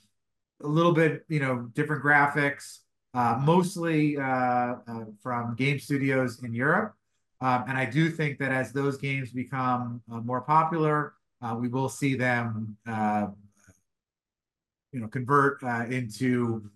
a 0.62 0.66
little 0.66 0.92
bit, 0.92 1.24
you 1.28 1.40
know, 1.40 1.68
different 1.74 2.02
graphics. 2.02 2.80
uh, 3.16 3.40
mostly 3.42 4.18
uh, 4.18 4.22
uh, 4.22 5.04
from 5.22 5.54
game 5.56 5.78
studios 5.78 6.42
in 6.42 6.52
Europe. 6.52 6.94
Um, 7.40 7.64
and 7.66 7.78
I 7.78 7.86
do 7.86 8.10
think 8.10 8.38
that 8.38 8.52
as 8.52 8.72
those 8.72 8.98
games 8.98 9.32
become 9.32 10.02
uh, 10.12 10.20
more 10.20 10.42
popular, 10.42 11.14
we 11.58 11.68
will 11.68 11.88
see 11.88 12.16
them, 12.16 12.76
you 14.92 15.00
know, 15.00 15.06
convert 15.06 15.62
into 15.62 16.68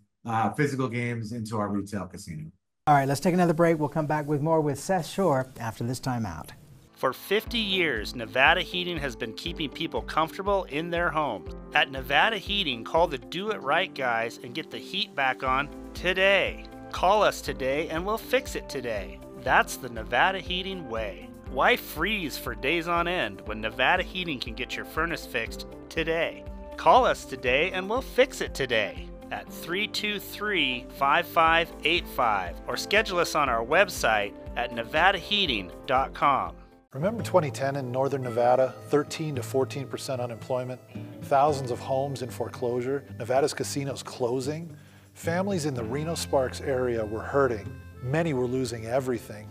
physical 0.57 0.89
games 0.89 1.33
into 1.33 1.59
our 1.59 1.69
retail 1.69 2.07
casino. 2.07 2.53
All 2.87 2.95
right, 2.95 3.09
let's 3.09 3.21
take 3.21 3.35
another 3.35 3.53
break. 3.53 3.81
We'll 3.81 3.89
come 3.89 4.07
back 4.07 4.29
with 4.29 4.41
more 4.41 4.61
with 4.61 4.79
Seth 4.79 5.07
Schorr 5.07 5.49
after 5.59 5.83
this 5.83 5.99
time 5.99 6.25
out. 6.25 6.53
For 7.01 7.15
50 7.15 7.57
years, 7.57 8.15
Nevada 8.15 8.61
Heating 8.61 8.99
has 8.99 9.17
been 9.17 9.33
keeping 9.33 9.71
people 9.71 10.03
comfortable 10.03 10.65
in 10.65 10.91
their 10.91 11.09
homes. 11.09 11.55
At 11.73 11.91
Nevada 11.91 12.37
Heating, 12.37 12.85
call 12.85 13.07
the 13.07 13.17
Do 13.17 13.53
It 13.53 13.63
Right 13.63 13.95
guys 13.95 14.39
and 14.45 14.55
get 14.55 14.71
the 14.71 14.77
heat 14.77 15.15
back 15.15 15.43
on 15.43 15.71
today. 15.95 16.63
Call 16.93 17.23
us 17.23 17.41
today 17.41 17.89
and 17.89 18.05
we'll 18.05 18.19
fix 18.19 18.55
it 18.55 18.69
today. 18.69 19.19
That's 19.43 19.79
the 19.79 19.89
Nevada 19.89 20.41
Heating 20.41 20.91
way. 20.91 21.31
Why 21.51 21.75
freeze 21.75 22.37
for 22.37 22.55
days 22.55 22.87
on 22.87 23.09
end 23.09 23.41
when 23.47 23.63
Nevada 23.63 24.03
Heating 24.03 24.39
can 24.39 24.53
get 24.53 24.77
your 24.77 24.85
furnace 24.85 25.25
fixed 25.25 25.69
today? 25.89 26.45
Call 26.77 27.07
us 27.07 27.25
today 27.25 27.71
and 27.73 27.89
we'll 27.89 28.03
fix 28.03 28.43
it 28.43 28.53
today 28.53 29.09
at 29.33 29.51
323 29.51 30.85
5585 30.99 32.61
or 32.67 32.77
schedule 32.77 33.21
us 33.21 33.35
on 33.35 33.49
our 33.49 33.65
website 33.65 34.35
at 34.59 34.73
nevadaheating.com. 34.73 36.57
Remember 36.93 37.23
2010 37.23 37.77
in 37.77 37.93
northern 37.93 38.23
Nevada, 38.23 38.75
13 38.89 39.37
to 39.37 39.43
14% 39.43 40.21
unemployment, 40.21 40.81
thousands 41.23 41.71
of 41.71 41.79
homes 41.79 42.23
in 42.23 42.29
foreclosure, 42.29 43.05
Nevada's 43.17 43.55
casinos 43.55 44.03
closing? 44.03 44.77
Families 45.15 45.67
in 45.67 45.75
the 45.75 45.85
Reno 45.85 46.17
Sparks 46.17 46.61
area 46.61 47.07
were 47.07 47.23
hurting. 47.23 47.73
Many 48.03 48.35
were 48.35 48.47
losing 48.47 48.87
everything. 48.87 49.49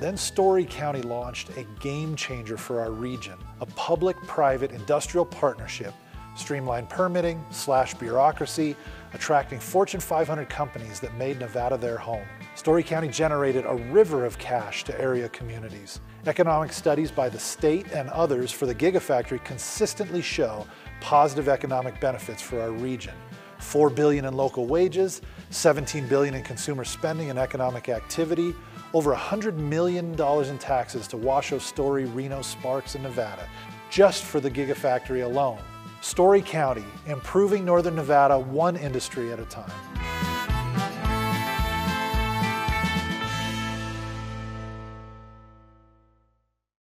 Then 0.00 0.18
Storey 0.18 0.66
County 0.66 1.00
launched 1.00 1.48
a 1.56 1.64
game 1.80 2.14
changer 2.14 2.58
for 2.58 2.78
our 2.78 2.90
region, 2.90 3.38
a 3.62 3.66
public-private 3.66 4.70
industrial 4.70 5.24
partnership, 5.24 5.94
streamlined 6.34 6.90
permitting, 6.90 7.42
slash 7.50 7.94
bureaucracy, 7.94 8.76
attracting 9.14 9.60
Fortune 9.60 10.00
500 10.00 10.50
companies 10.50 11.00
that 11.00 11.14
made 11.14 11.40
Nevada 11.40 11.78
their 11.78 11.96
home. 11.96 12.26
Storey 12.66 12.82
County 12.82 13.06
generated 13.06 13.64
a 13.64 13.76
river 13.92 14.24
of 14.24 14.36
cash 14.40 14.82
to 14.82 15.00
area 15.00 15.28
communities. 15.28 16.00
Economic 16.26 16.72
studies 16.72 17.12
by 17.12 17.28
the 17.28 17.38
state 17.38 17.86
and 17.92 18.10
others 18.10 18.50
for 18.50 18.66
the 18.66 18.74
Gigafactory 18.74 19.38
consistently 19.44 20.20
show 20.20 20.66
positive 21.00 21.48
economic 21.48 22.00
benefits 22.00 22.42
for 22.42 22.60
our 22.60 22.72
region. 22.72 23.14
4 23.60 23.88
billion 23.88 24.24
in 24.24 24.34
local 24.34 24.66
wages, 24.66 25.22
17 25.50 26.08
billion 26.08 26.34
in 26.34 26.42
consumer 26.42 26.84
spending 26.84 27.30
and 27.30 27.38
economic 27.38 27.88
activity, 27.88 28.52
over 28.94 29.12
100 29.12 29.56
million 29.56 30.16
dollars 30.16 30.48
in 30.48 30.58
taxes 30.58 31.06
to 31.06 31.16
Washoe, 31.16 31.60
Storey, 31.60 32.06
Reno, 32.06 32.42
Sparks, 32.42 32.96
and 32.96 33.04
Nevada, 33.04 33.48
just 33.90 34.24
for 34.24 34.40
the 34.40 34.50
Gigafactory 34.50 35.24
alone. 35.24 35.60
Storey 36.00 36.42
County, 36.42 36.84
improving 37.06 37.64
Northern 37.64 37.94
Nevada 37.94 38.36
one 38.36 38.74
industry 38.76 39.32
at 39.32 39.38
a 39.38 39.44
time. 39.44 39.70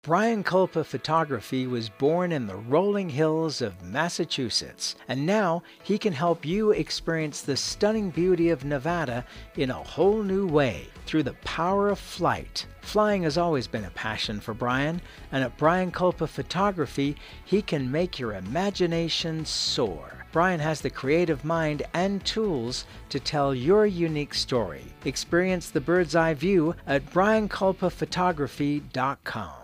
Brian 0.04 0.42
Kulpa 0.42 0.84
Photography 0.84 1.68
was 1.68 1.88
born 1.88 2.32
in 2.32 2.48
the 2.48 2.56
rolling 2.56 3.08
hills 3.08 3.62
of 3.62 3.84
Massachusetts, 3.84 4.96
and 5.06 5.24
now 5.24 5.62
he 5.84 5.96
can 5.96 6.12
help 6.12 6.44
you 6.44 6.72
experience 6.72 7.40
the 7.40 7.56
stunning 7.56 8.10
beauty 8.10 8.50
of 8.50 8.64
Nevada 8.64 9.24
in 9.54 9.70
a 9.70 9.74
whole 9.74 10.24
new 10.24 10.44
way 10.44 10.88
through 11.06 11.22
the 11.22 11.36
power 11.44 11.88
of 11.88 12.00
flight. 12.00 12.66
Flying 12.80 13.22
has 13.22 13.38
always 13.38 13.68
been 13.68 13.84
a 13.84 13.90
passion 13.90 14.40
for 14.40 14.54
Brian, 14.54 15.00
and 15.30 15.44
at 15.44 15.56
Brian 15.56 15.92
Kulpa 15.92 16.28
Photography, 16.28 17.14
he 17.44 17.62
can 17.62 17.88
make 17.88 18.18
your 18.18 18.34
imagination 18.34 19.44
soar. 19.44 20.26
Brian 20.32 20.58
has 20.58 20.80
the 20.80 20.90
creative 20.90 21.44
mind 21.44 21.84
and 21.94 22.24
tools 22.24 22.86
to 23.08 23.20
tell 23.20 23.54
your 23.54 23.86
unique 23.86 24.34
story. 24.34 24.82
Experience 25.04 25.70
the 25.70 25.80
bird's 25.80 26.16
eye 26.16 26.34
view 26.34 26.74
at 26.88 27.08
briankulpaphotography.com. 27.12 29.61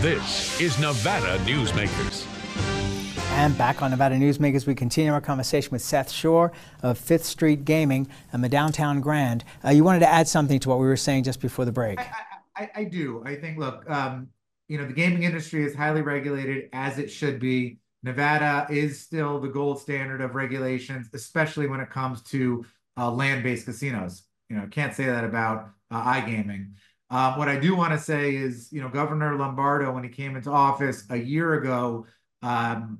This 0.00 0.60
is 0.60 0.78
Nevada 0.78 1.38
Newsmakers. 1.44 2.26
And 3.38 3.56
back 3.58 3.82
on 3.82 3.90
Nevada 3.90 4.14
Newsmakers, 4.16 4.66
we 4.66 4.74
continue 4.74 5.12
our 5.12 5.20
conversation 5.20 5.70
with 5.70 5.82
Seth 5.82 6.10
Schorr 6.10 6.52
of 6.82 6.96
Fifth 6.96 7.24
Street 7.24 7.64
Gaming 7.64 8.08
and 8.32 8.42
the 8.42 8.48
Downtown 8.48 9.00
Grand. 9.00 9.44
Uh, 9.64 9.70
you 9.70 9.84
wanted 9.84 10.00
to 10.00 10.08
add 10.08 10.26
something 10.26 10.58
to 10.60 10.68
what 10.68 10.78
we 10.78 10.86
were 10.86 10.96
saying 10.96 11.24
just 11.24 11.40
before 11.40 11.64
the 11.64 11.72
break. 11.72 11.98
I, 11.98 12.10
I, 12.56 12.70
I 12.76 12.84
do. 12.84 13.22
I 13.26 13.36
think, 13.36 13.58
look, 13.58 13.88
um, 13.90 14.28
you 14.68 14.78
know, 14.78 14.86
the 14.86 14.94
gaming 14.94 15.24
industry 15.24 15.64
is 15.64 15.74
highly 15.74 16.02
regulated 16.02 16.70
as 16.72 16.98
it 16.98 17.10
should 17.10 17.38
be. 17.38 17.78
Nevada 18.02 18.66
is 18.70 19.00
still 19.00 19.40
the 19.40 19.48
gold 19.48 19.80
standard 19.80 20.20
of 20.20 20.34
regulations, 20.34 21.08
especially 21.12 21.66
when 21.66 21.80
it 21.80 21.90
comes 21.90 22.22
to 22.22 22.64
uh, 22.96 23.10
land-based 23.10 23.66
casinos. 23.66 24.22
You 24.48 24.56
know, 24.56 24.66
can't 24.70 24.94
say 24.94 25.06
that 25.06 25.24
about 25.24 25.70
uh, 25.90 26.14
iGaming. 26.14 26.72
Um, 27.10 27.38
what 27.38 27.48
I 27.48 27.56
do 27.58 27.76
want 27.76 27.92
to 27.92 27.98
say 27.98 28.34
is, 28.34 28.72
you 28.72 28.80
know, 28.80 28.88
Governor 28.88 29.36
Lombardo, 29.36 29.92
when 29.92 30.02
he 30.02 30.10
came 30.10 30.36
into 30.36 30.50
office 30.50 31.04
a 31.10 31.16
year 31.16 31.54
ago, 31.54 32.06
um, 32.42 32.98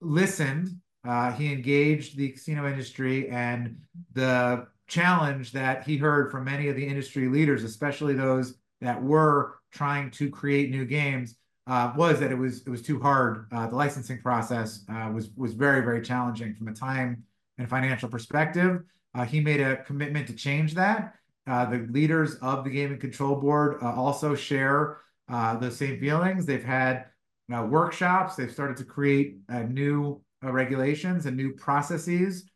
listened. 0.00 0.68
Uh, 1.06 1.30
he 1.30 1.52
engaged 1.52 2.16
the 2.16 2.30
casino 2.30 2.68
industry, 2.68 3.28
and 3.28 3.76
the 4.12 4.66
challenge 4.88 5.52
that 5.52 5.84
he 5.84 5.96
heard 5.96 6.32
from 6.32 6.44
many 6.44 6.68
of 6.68 6.76
the 6.76 6.84
industry 6.84 7.28
leaders, 7.28 7.62
especially 7.62 8.14
those 8.14 8.54
that 8.80 9.00
were 9.00 9.58
trying 9.72 10.10
to 10.10 10.28
create 10.28 10.70
new 10.70 10.84
games, 10.84 11.36
uh, 11.68 11.92
was 11.96 12.20
that 12.20 12.30
it 12.30 12.38
was 12.38 12.62
it 12.62 12.70
was 12.70 12.82
too 12.82 13.00
hard. 13.00 13.46
Uh, 13.52 13.66
the 13.68 13.76
licensing 13.76 14.20
process 14.20 14.84
uh, 14.88 15.10
was 15.12 15.30
was 15.36 15.52
very 15.54 15.80
very 15.80 16.02
challenging 16.02 16.54
from 16.54 16.68
a 16.68 16.72
time 16.72 17.22
and 17.58 17.68
financial 17.68 18.08
perspective. 18.08 18.82
Uh, 19.14 19.24
he 19.24 19.40
made 19.40 19.60
a 19.60 19.82
commitment 19.84 20.26
to 20.26 20.32
change 20.32 20.74
that. 20.74 21.14
Uh, 21.46 21.64
the 21.64 21.86
leaders 21.90 22.34
of 22.36 22.64
the 22.64 22.70
Gaming 22.70 22.98
Control 22.98 23.36
Board 23.36 23.76
uh, 23.80 23.94
also 23.94 24.34
share 24.34 24.98
uh, 25.28 25.56
the 25.56 25.70
same 25.70 26.00
feelings. 26.00 26.44
They've 26.44 26.64
had 26.64 27.06
workshops. 27.48 28.34
They've 28.34 28.50
started 28.50 28.76
to 28.78 28.84
create 28.84 29.38
new 29.68 30.20
regulations 30.42 31.26
and 31.26 31.36
new 31.36 31.52
processes 31.52 32.50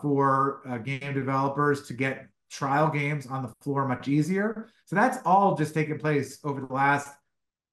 for 0.00 0.62
game 0.84 1.14
developers 1.14 1.88
to 1.88 1.94
get 1.94 2.28
trial 2.48 2.88
games 2.88 3.26
on 3.26 3.42
the 3.42 3.52
floor 3.60 3.88
much 3.88 4.06
easier. 4.06 4.68
So 4.84 4.94
that's 4.94 5.18
all 5.26 5.56
just 5.56 5.74
taken 5.74 5.98
place 5.98 6.38
over 6.44 6.60
the 6.60 6.72
last, 6.72 7.12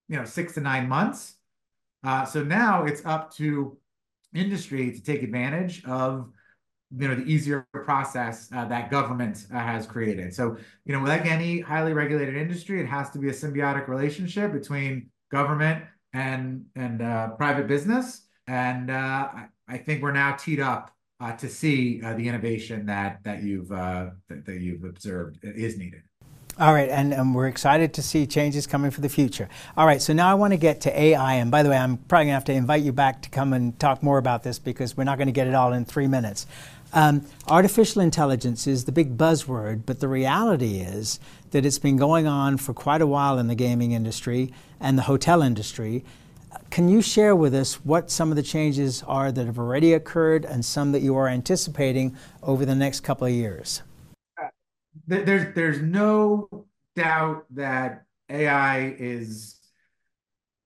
you 0.09 0.17
know, 0.17 0.25
six 0.25 0.55
to 0.55 0.61
nine 0.61 0.89
months. 0.89 1.35
So 2.31 2.43
now 2.43 2.85
it's 2.85 3.05
up 3.05 3.31
to 3.35 3.77
industry 4.33 4.91
to 4.91 5.03
take 5.03 5.21
advantage 5.21 5.85
of 5.85 6.31
you 6.97 7.07
know 7.07 7.15
the 7.15 7.23
easier 7.23 7.67
process 7.73 8.49
uh, 8.53 8.65
that 8.65 8.89
government 8.89 9.47
uh, 9.53 9.59
has 9.59 9.85
created. 9.85 10.33
So 10.33 10.57
you 10.85 10.93
know, 10.93 11.03
like 11.03 11.25
any 11.25 11.59
highly 11.59 11.93
regulated 11.93 12.35
industry, 12.35 12.81
it 12.81 12.87
has 12.87 13.09
to 13.11 13.19
be 13.19 13.29
a 13.29 13.33
symbiotic 13.33 13.87
relationship 13.87 14.51
between 14.51 15.09
government 15.31 15.83
and 16.13 16.65
and 16.75 17.01
uh, 17.01 17.29
private 17.29 17.67
business. 17.67 18.27
And 18.47 18.91
uh, 18.91 18.93
I, 18.93 19.45
I, 19.67 19.77
think 19.77 20.03
we're 20.03 20.11
now 20.11 20.35
teed 20.35 20.59
up 20.59 20.91
uh, 21.19 21.31
to 21.33 21.49
see 21.49 22.01
uh, 22.03 22.13
the 22.13 22.27
innovation 22.27 22.85
that 22.85 23.23
that 23.23 23.43
you've 23.43 23.69
that, 23.69 24.13
that 24.29 24.59
you've 24.61 24.83
observed 24.83 25.39
is 25.43 25.77
needed. 25.77 26.03
All 26.57 26.73
right, 26.73 26.87
and, 26.87 27.13
and, 27.13 27.35
we're 27.35 27.47
excited 27.47 27.93
to 27.95 28.01
see 28.01 28.25
changes 28.25 28.65
coming 28.65 28.89
for 28.89 29.01
the 29.01 29.09
future. 29.09 29.49
All 29.75 29.85
right, 29.85 30.01
so 30.01 30.13
now 30.13 30.31
I 30.31 30.35
want 30.35 30.53
to 30.53 30.57
get 30.57 30.79
to 30.81 30.97
AI. 30.97 31.33
And 31.33 31.51
by 31.51 31.63
the 31.63 31.69
way, 31.69 31.75
I'm 31.75 31.97
probably 31.97 32.27
going 32.27 32.31
to 32.31 32.33
have 32.35 32.45
to 32.45 32.53
invite 32.53 32.81
you 32.81 32.93
back 32.93 33.21
to 33.23 33.29
come 33.29 33.51
and 33.51 33.77
talk 33.77 34.01
more 34.01 34.17
about 34.17 34.43
this 34.43 34.57
because 34.57 34.95
we're 34.95 35.03
not 35.03 35.17
going 35.17 35.27
to 35.27 35.33
get 35.33 35.47
it 35.47 35.53
all 35.53 35.73
in 35.73 35.83
three 35.83 36.07
minutes. 36.07 36.47
Um, 36.95 37.25
artificial 37.49 38.01
intelligence 38.01 38.67
is 38.67 38.85
the 38.85 38.91
big 38.93 39.17
buzzword, 39.17 39.85
but 39.85 39.99
the 39.99 40.07
reality 40.07 40.77
is 40.77 41.19
that 41.51 41.65
it's 41.65 41.77
been 41.77 41.97
going 41.97 42.25
on 42.25 42.55
for 42.55 42.73
quite 42.73 43.01
a 43.01 43.05
while 43.05 43.37
in 43.37 43.47
the 43.47 43.55
gaming 43.55 43.91
industry 43.91 44.53
and 44.79 44.97
the 44.97 45.01
hotel 45.01 45.41
industry. 45.41 46.05
Can 46.69 46.87
you 46.87 47.01
share 47.01 47.35
with 47.35 47.53
us 47.53 47.83
what 47.83 48.09
some 48.09 48.29
of 48.29 48.37
the 48.37 48.43
changes 48.43 49.03
are 49.03 49.29
that 49.29 49.45
have 49.45 49.59
already 49.59 49.91
occurred 49.91 50.45
and 50.45 50.63
some 50.63 50.93
that 50.93 51.01
you 51.01 51.17
are 51.17 51.27
anticipating 51.27 52.15
over 52.41 52.65
the 52.65 52.75
next 52.75 53.01
couple 53.01 53.27
of 53.27 53.33
years? 53.33 53.81
There's, 55.05 55.53
there's 55.53 55.81
no 55.81 56.65
doubt 56.95 57.45
that 57.49 58.05
AI 58.29 58.95
is 58.97 59.59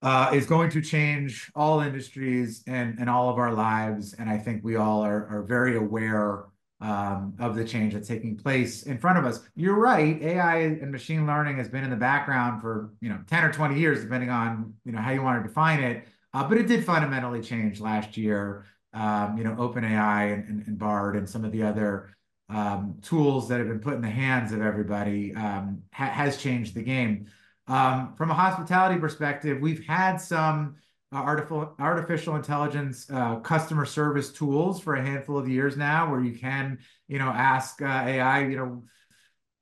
uh, 0.02 0.30
is 0.32 0.46
going 0.46 0.70
to 0.70 0.80
change 0.80 1.50
all 1.54 1.80
industries 1.80 2.62
and, 2.66 2.98
and 2.98 3.10
all 3.10 3.28
of 3.28 3.38
our 3.38 3.52
lives. 3.52 4.14
And 4.14 4.30
I 4.30 4.38
think 4.38 4.64
we 4.64 4.76
all 4.76 5.02
are, 5.02 5.26
are 5.28 5.42
very 5.42 5.76
aware 5.76 6.44
um, 6.80 7.34
of 7.38 7.54
the 7.54 7.64
change 7.64 7.92
that's 7.92 8.08
taking 8.08 8.36
place 8.36 8.84
in 8.84 8.96
front 8.96 9.18
of 9.18 9.26
us. 9.26 9.40
You're 9.54 9.78
right. 9.78 10.20
AI 10.22 10.60
and 10.60 10.90
machine 10.90 11.26
learning 11.26 11.58
has 11.58 11.68
been 11.68 11.84
in 11.84 11.90
the 11.90 11.96
background 11.96 12.62
for, 12.62 12.94
you 13.00 13.10
know, 13.10 13.18
10 13.26 13.44
or 13.44 13.52
20 13.52 13.78
years, 13.78 14.02
depending 14.02 14.30
on, 14.30 14.74
you 14.84 14.92
know, 14.92 15.00
how 15.00 15.10
you 15.10 15.22
want 15.22 15.42
to 15.42 15.48
define 15.48 15.80
it. 15.80 16.08
Uh, 16.32 16.48
but 16.48 16.56
it 16.56 16.66
did 16.66 16.84
fundamentally 16.84 17.42
change 17.42 17.80
last 17.80 18.16
year. 18.16 18.64
Um, 18.92 19.38
you 19.38 19.44
know, 19.44 19.54
OpenAI 19.54 20.32
and, 20.32 20.48
and, 20.48 20.66
and 20.66 20.78
Bard 20.78 21.14
and 21.14 21.28
some 21.28 21.44
of 21.44 21.52
the 21.52 21.62
other 21.62 22.10
um, 22.48 22.96
tools 23.02 23.48
that 23.48 23.58
have 23.58 23.68
been 23.68 23.78
put 23.78 23.94
in 23.94 24.00
the 24.00 24.08
hands 24.08 24.50
of 24.52 24.60
everybody 24.60 25.34
um, 25.34 25.82
ha 25.92 26.06
has 26.06 26.36
changed 26.38 26.74
the 26.74 26.82
game. 26.82 27.26
Um, 27.70 28.14
from 28.16 28.32
a 28.32 28.34
hospitality 28.34 28.98
perspective, 28.98 29.60
we've 29.60 29.86
had 29.86 30.16
some 30.16 30.74
uh, 31.12 31.18
artificial 31.18 31.76
artificial 31.78 32.34
intelligence 32.34 33.08
uh, 33.12 33.36
customer 33.36 33.86
service 33.86 34.32
tools 34.32 34.80
for 34.80 34.96
a 34.96 35.02
handful 35.02 35.38
of 35.38 35.48
years 35.48 35.76
now, 35.76 36.10
where 36.10 36.20
you 36.20 36.36
can, 36.36 36.80
you 37.06 37.20
know, 37.20 37.28
ask 37.28 37.80
uh, 37.80 37.84
AI, 37.86 38.40
you 38.46 38.56
know, 38.56 38.82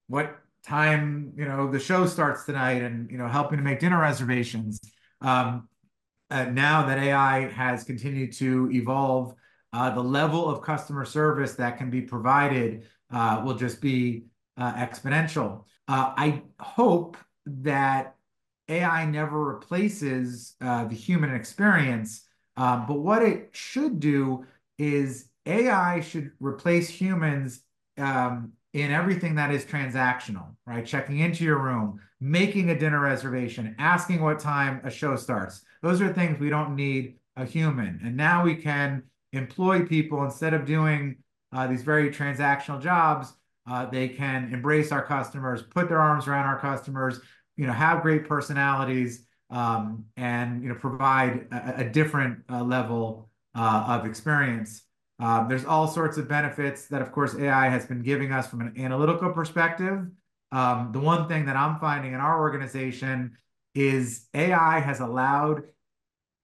what 0.07 0.39
time, 0.65 1.35
you 1.37 1.45
know, 1.45 1.71
the 1.71 1.79
show 1.79 2.07
starts 2.07 2.47
tonight, 2.47 2.83
and 2.83 3.11
you 3.11 3.19
know, 3.19 3.29
helping 3.29 3.59
to 3.59 3.63
make 3.63 3.79
dinner 3.79 4.01
reservations. 4.01 4.81
Um, 5.21 5.69
uh, 6.31 6.47
now 6.47 6.87
that 6.87 6.97
AI 6.97 7.51
has 7.51 7.85
continued 7.85 8.33
to 8.35 8.71
evolve, 8.73 9.35
uh, 9.75 9.91
the 9.91 10.03
level 10.03 10.49
of 10.49 10.63
customer 10.63 11.05
service 11.05 11.57
that 11.57 11.77
can 11.77 11.91
be 11.91 12.01
provided 12.01 12.85
uh, 13.11 13.43
will 13.45 13.55
just 13.55 13.83
be 13.83 14.25
exponential. 14.59 15.65
I 15.87 16.43
hope 16.59 17.17
that 17.63 18.17
AI 18.69 19.07
never 19.07 19.43
replaces 19.43 20.55
uh, 20.61 20.85
the 20.85 20.95
human 20.95 21.35
experience, 21.35 22.27
um, 22.57 22.87
but 22.87 22.99
what 22.99 23.23
it 23.23 23.51
should 23.53 24.01
do 24.01 24.45
is 24.79 25.31
AI 25.47 26.01
should 26.01 26.33
replace 26.41 26.89
humans 26.89 27.63
um, 27.97 28.53
in 28.73 28.91
everything 28.91 29.37
that 29.37 29.51
is 29.51 29.65
transactional, 29.65 30.55
right? 30.67 30.85
Checking 30.85 31.19
into 31.21 31.45
your 31.45 31.59
room, 31.59 32.01
making 32.21 32.71
a 32.71 32.79
dinner 32.79 33.01
reservation, 33.01 33.75
asking 33.79 34.21
what 34.23 34.39
time 34.39 34.81
a 34.85 34.91
show 34.91 35.17
starts. 35.17 35.63
Those 35.83 36.01
are 36.01 36.13
things 36.13 36.39
we 36.39 36.51
don't 36.51 36.77
need 36.77 37.15
a 37.37 37.45
human. 37.45 38.01
And 38.05 38.17
now 38.17 38.45
we 38.45 38.57
can 38.57 39.05
employ 39.33 39.87
people 39.87 40.25
instead 40.25 40.55
of 40.55 40.67
doing 40.67 41.17
uh, 41.53 41.67
these 41.67 41.83
very 41.83 42.11
transactional 42.11 42.81
jobs. 42.81 43.33
Uh, 43.67 43.87
they 43.87 44.09
can 44.09 44.53
embrace 44.53 44.93
our 44.93 45.05
customers, 45.05 45.63
put 45.63 45.89
their 45.89 46.01
arms 46.01 46.27
around 46.27 46.47
our 46.47 46.59
customers, 46.59 47.21
you 47.59 47.67
know, 47.67 47.73
have 47.73 48.03
great 48.03 48.27
personalities, 48.27 49.27
um, 49.51 50.05
and 50.17 50.63
you 50.63 50.69
know, 50.69 50.77
provide 50.77 51.49
a, 51.53 51.81
a 51.81 51.85
different 51.85 52.39
uh, 52.51 52.63
level 52.63 53.29
uh, 53.55 53.85
of 53.89 54.07
experience. 54.07 54.83
Um, 55.19 55.49
there's 55.49 55.65
all 55.65 55.89
sorts 55.89 56.17
of 56.17 56.29
benefits 56.29 56.87
that, 56.87 57.03
of 57.03 57.11
course, 57.11 57.35
AI 57.35 57.69
has 57.69 57.85
been 57.85 58.03
giving 58.03 58.33
us 58.33 58.47
from 58.47 58.61
an 58.61 58.75
analytical 58.79 59.33
perspective. 59.33 60.07
Um, 60.53 60.91
the 60.93 61.01
one 61.01 61.29
thing 61.29 61.47
that 61.47 61.57
I'm 61.57 61.81
finding 61.81 62.15
in 62.15 62.21
our 62.21 62.41
organization 62.41 63.37
is 63.75 64.29
AI 64.33 64.79
has 64.79 65.01
allowed 65.01 65.65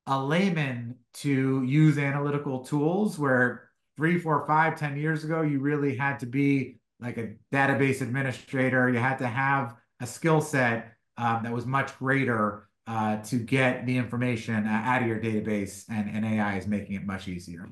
a 0.06 0.22
layman 0.22 0.96
to 1.14 1.62
use 1.62 1.96
analytical 1.96 2.64
tools 2.64 3.18
where 3.18 3.68
three, 3.96 4.18
four, 4.18 4.44
five, 4.46 4.76
ten 4.76 4.96
years 4.96 5.24
ago, 5.24 5.42
you 5.42 5.60
really 5.60 5.96
had 5.96 6.18
to 6.18 6.26
be 6.26 6.76
like 7.00 7.16
a 7.16 7.34
database 7.52 8.00
administrator. 8.00 8.90
You 8.90 8.98
had 8.98 9.18
to 9.18 9.26
have 9.28 9.76
a 10.00 10.06
skill 10.06 10.40
set 10.40 10.93
um, 11.16 11.42
that 11.42 11.52
was 11.52 11.66
much 11.66 11.96
greater 11.98 12.68
uh, 12.86 13.16
to 13.22 13.36
get 13.36 13.86
the 13.86 13.96
information 13.96 14.66
uh, 14.66 14.82
out 14.84 15.02
of 15.02 15.08
your 15.08 15.18
database, 15.18 15.84
and, 15.88 16.08
and 16.10 16.24
AI 16.24 16.58
is 16.58 16.66
making 16.66 16.96
it 16.96 17.06
much 17.06 17.28
easier. 17.28 17.68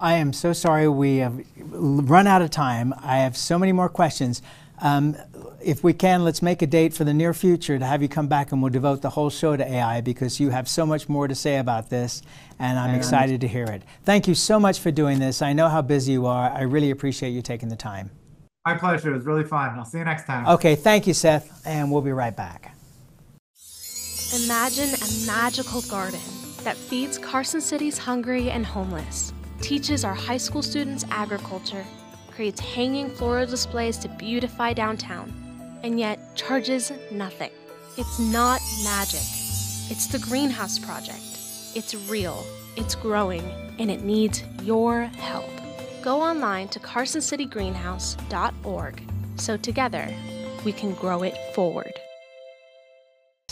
I 0.00 0.14
am 0.14 0.32
so 0.32 0.52
sorry 0.52 0.88
we 0.88 1.18
have 1.18 1.44
run 1.58 2.26
out 2.26 2.40
of 2.40 2.50
time. 2.50 2.94
I 3.02 3.18
have 3.18 3.36
so 3.36 3.58
many 3.58 3.72
more 3.72 3.88
questions. 3.90 4.40
Um, 4.80 5.14
if 5.62 5.84
we 5.84 5.92
can, 5.92 6.24
let's 6.24 6.40
make 6.40 6.62
a 6.62 6.66
date 6.66 6.94
for 6.94 7.04
the 7.04 7.12
near 7.12 7.34
future 7.34 7.78
to 7.78 7.84
have 7.84 8.00
you 8.00 8.08
come 8.08 8.26
back 8.26 8.50
and 8.50 8.62
we'll 8.62 8.72
devote 8.72 9.02
the 9.02 9.10
whole 9.10 9.28
show 9.28 9.54
to 9.54 9.70
AI 9.70 10.00
because 10.00 10.40
you 10.40 10.48
have 10.48 10.68
so 10.68 10.86
much 10.86 11.06
more 11.06 11.28
to 11.28 11.34
say 11.34 11.58
about 11.58 11.90
this 11.90 12.22
and 12.58 12.78
I'm 12.78 12.90
and 12.90 12.96
excited 12.96 13.42
to 13.42 13.48
hear 13.48 13.66
it. 13.66 13.82
Thank 14.04 14.26
you 14.26 14.34
so 14.34 14.58
much 14.58 14.80
for 14.80 14.90
doing 14.90 15.18
this. 15.18 15.42
I 15.42 15.52
know 15.52 15.68
how 15.68 15.82
busy 15.82 16.12
you 16.12 16.24
are. 16.24 16.50
I 16.50 16.62
really 16.62 16.90
appreciate 16.90 17.30
you 17.30 17.42
taking 17.42 17.68
the 17.68 17.76
time. 17.76 18.10
My 18.66 18.74
pleasure. 18.74 19.10
It 19.10 19.14
was 19.14 19.24
really 19.24 19.44
fun. 19.44 19.78
I'll 19.78 19.84
see 19.84 19.98
you 19.98 20.04
next 20.04 20.26
time. 20.26 20.46
Okay, 20.46 20.74
thank 20.74 21.06
you, 21.06 21.14
Seth, 21.14 21.62
and 21.66 21.90
we'll 21.90 22.02
be 22.02 22.12
right 22.12 22.36
back. 22.36 22.74
Imagine 24.44 24.90
a 24.90 25.26
magical 25.26 25.82
garden 25.82 26.20
that 26.62 26.76
feeds 26.76 27.18
Carson 27.18 27.60
City's 27.60 27.98
hungry 27.98 28.50
and 28.50 28.64
homeless, 28.64 29.32
teaches 29.60 30.04
our 30.04 30.14
high 30.14 30.36
school 30.36 30.62
students 30.62 31.04
agriculture 31.10 31.84
creates 32.40 32.60
hanging 32.60 33.10
floral 33.10 33.44
displays 33.44 33.98
to 33.98 34.08
beautify 34.08 34.72
downtown, 34.72 35.30
and 35.82 36.00
yet 36.00 36.18
charges 36.34 36.90
nothing. 37.12 37.50
It's 37.98 38.18
not 38.18 38.62
magic. 38.82 39.20
It's 39.90 40.06
the 40.06 40.18
Greenhouse 40.20 40.78
Project. 40.78 41.20
It's 41.74 41.94
real, 42.08 42.42
it's 42.76 42.94
growing, 42.94 43.42
and 43.78 43.90
it 43.90 44.04
needs 44.04 44.42
your 44.62 45.02
help. 45.02 45.59
Go 46.02 46.22
online 46.22 46.68
to 46.68 46.80
carsoncitygreenhouse.org 46.80 49.02
so 49.36 49.56
together 49.56 50.14
we 50.64 50.72
can 50.72 50.94
grow 50.94 51.22
it 51.22 51.36
forward. 51.54 51.92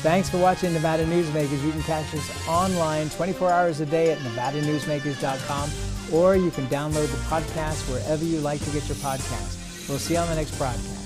Thanks 0.00 0.30
for 0.30 0.38
watching 0.38 0.72
Nevada 0.72 1.04
Newsmakers. 1.04 1.64
You 1.64 1.72
can 1.72 1.82
catch 1.82 2.14
us 2.14 2.48
online 2.48 3.10
24 3.10 3.50
hours 3.50 3.80
a 3.80 3.86
day 3.86 4.12
at 4.12 4.18
nevadanewsmakers.com 4.18 5.70
or 6.12 6.36
you 6.36 6.50
can 6.52 6.66
download 6.68 7.10
the 7.10 7.18
podcast 7.28 7.90
wherever 7.90 8.24
you 8.24 8.40
like 8.40 8.60
to 8.64 8.70
get 8.70 8.86
your 8.88 8.96
podcast. 8.98 9.88
We'll 9.88 9.98
see 9.98 10.14
you 10.14 10.20
on 10.20 10.28
the 10.28 10.36
next 10.36 10.56
broadcast. 10.56 10.97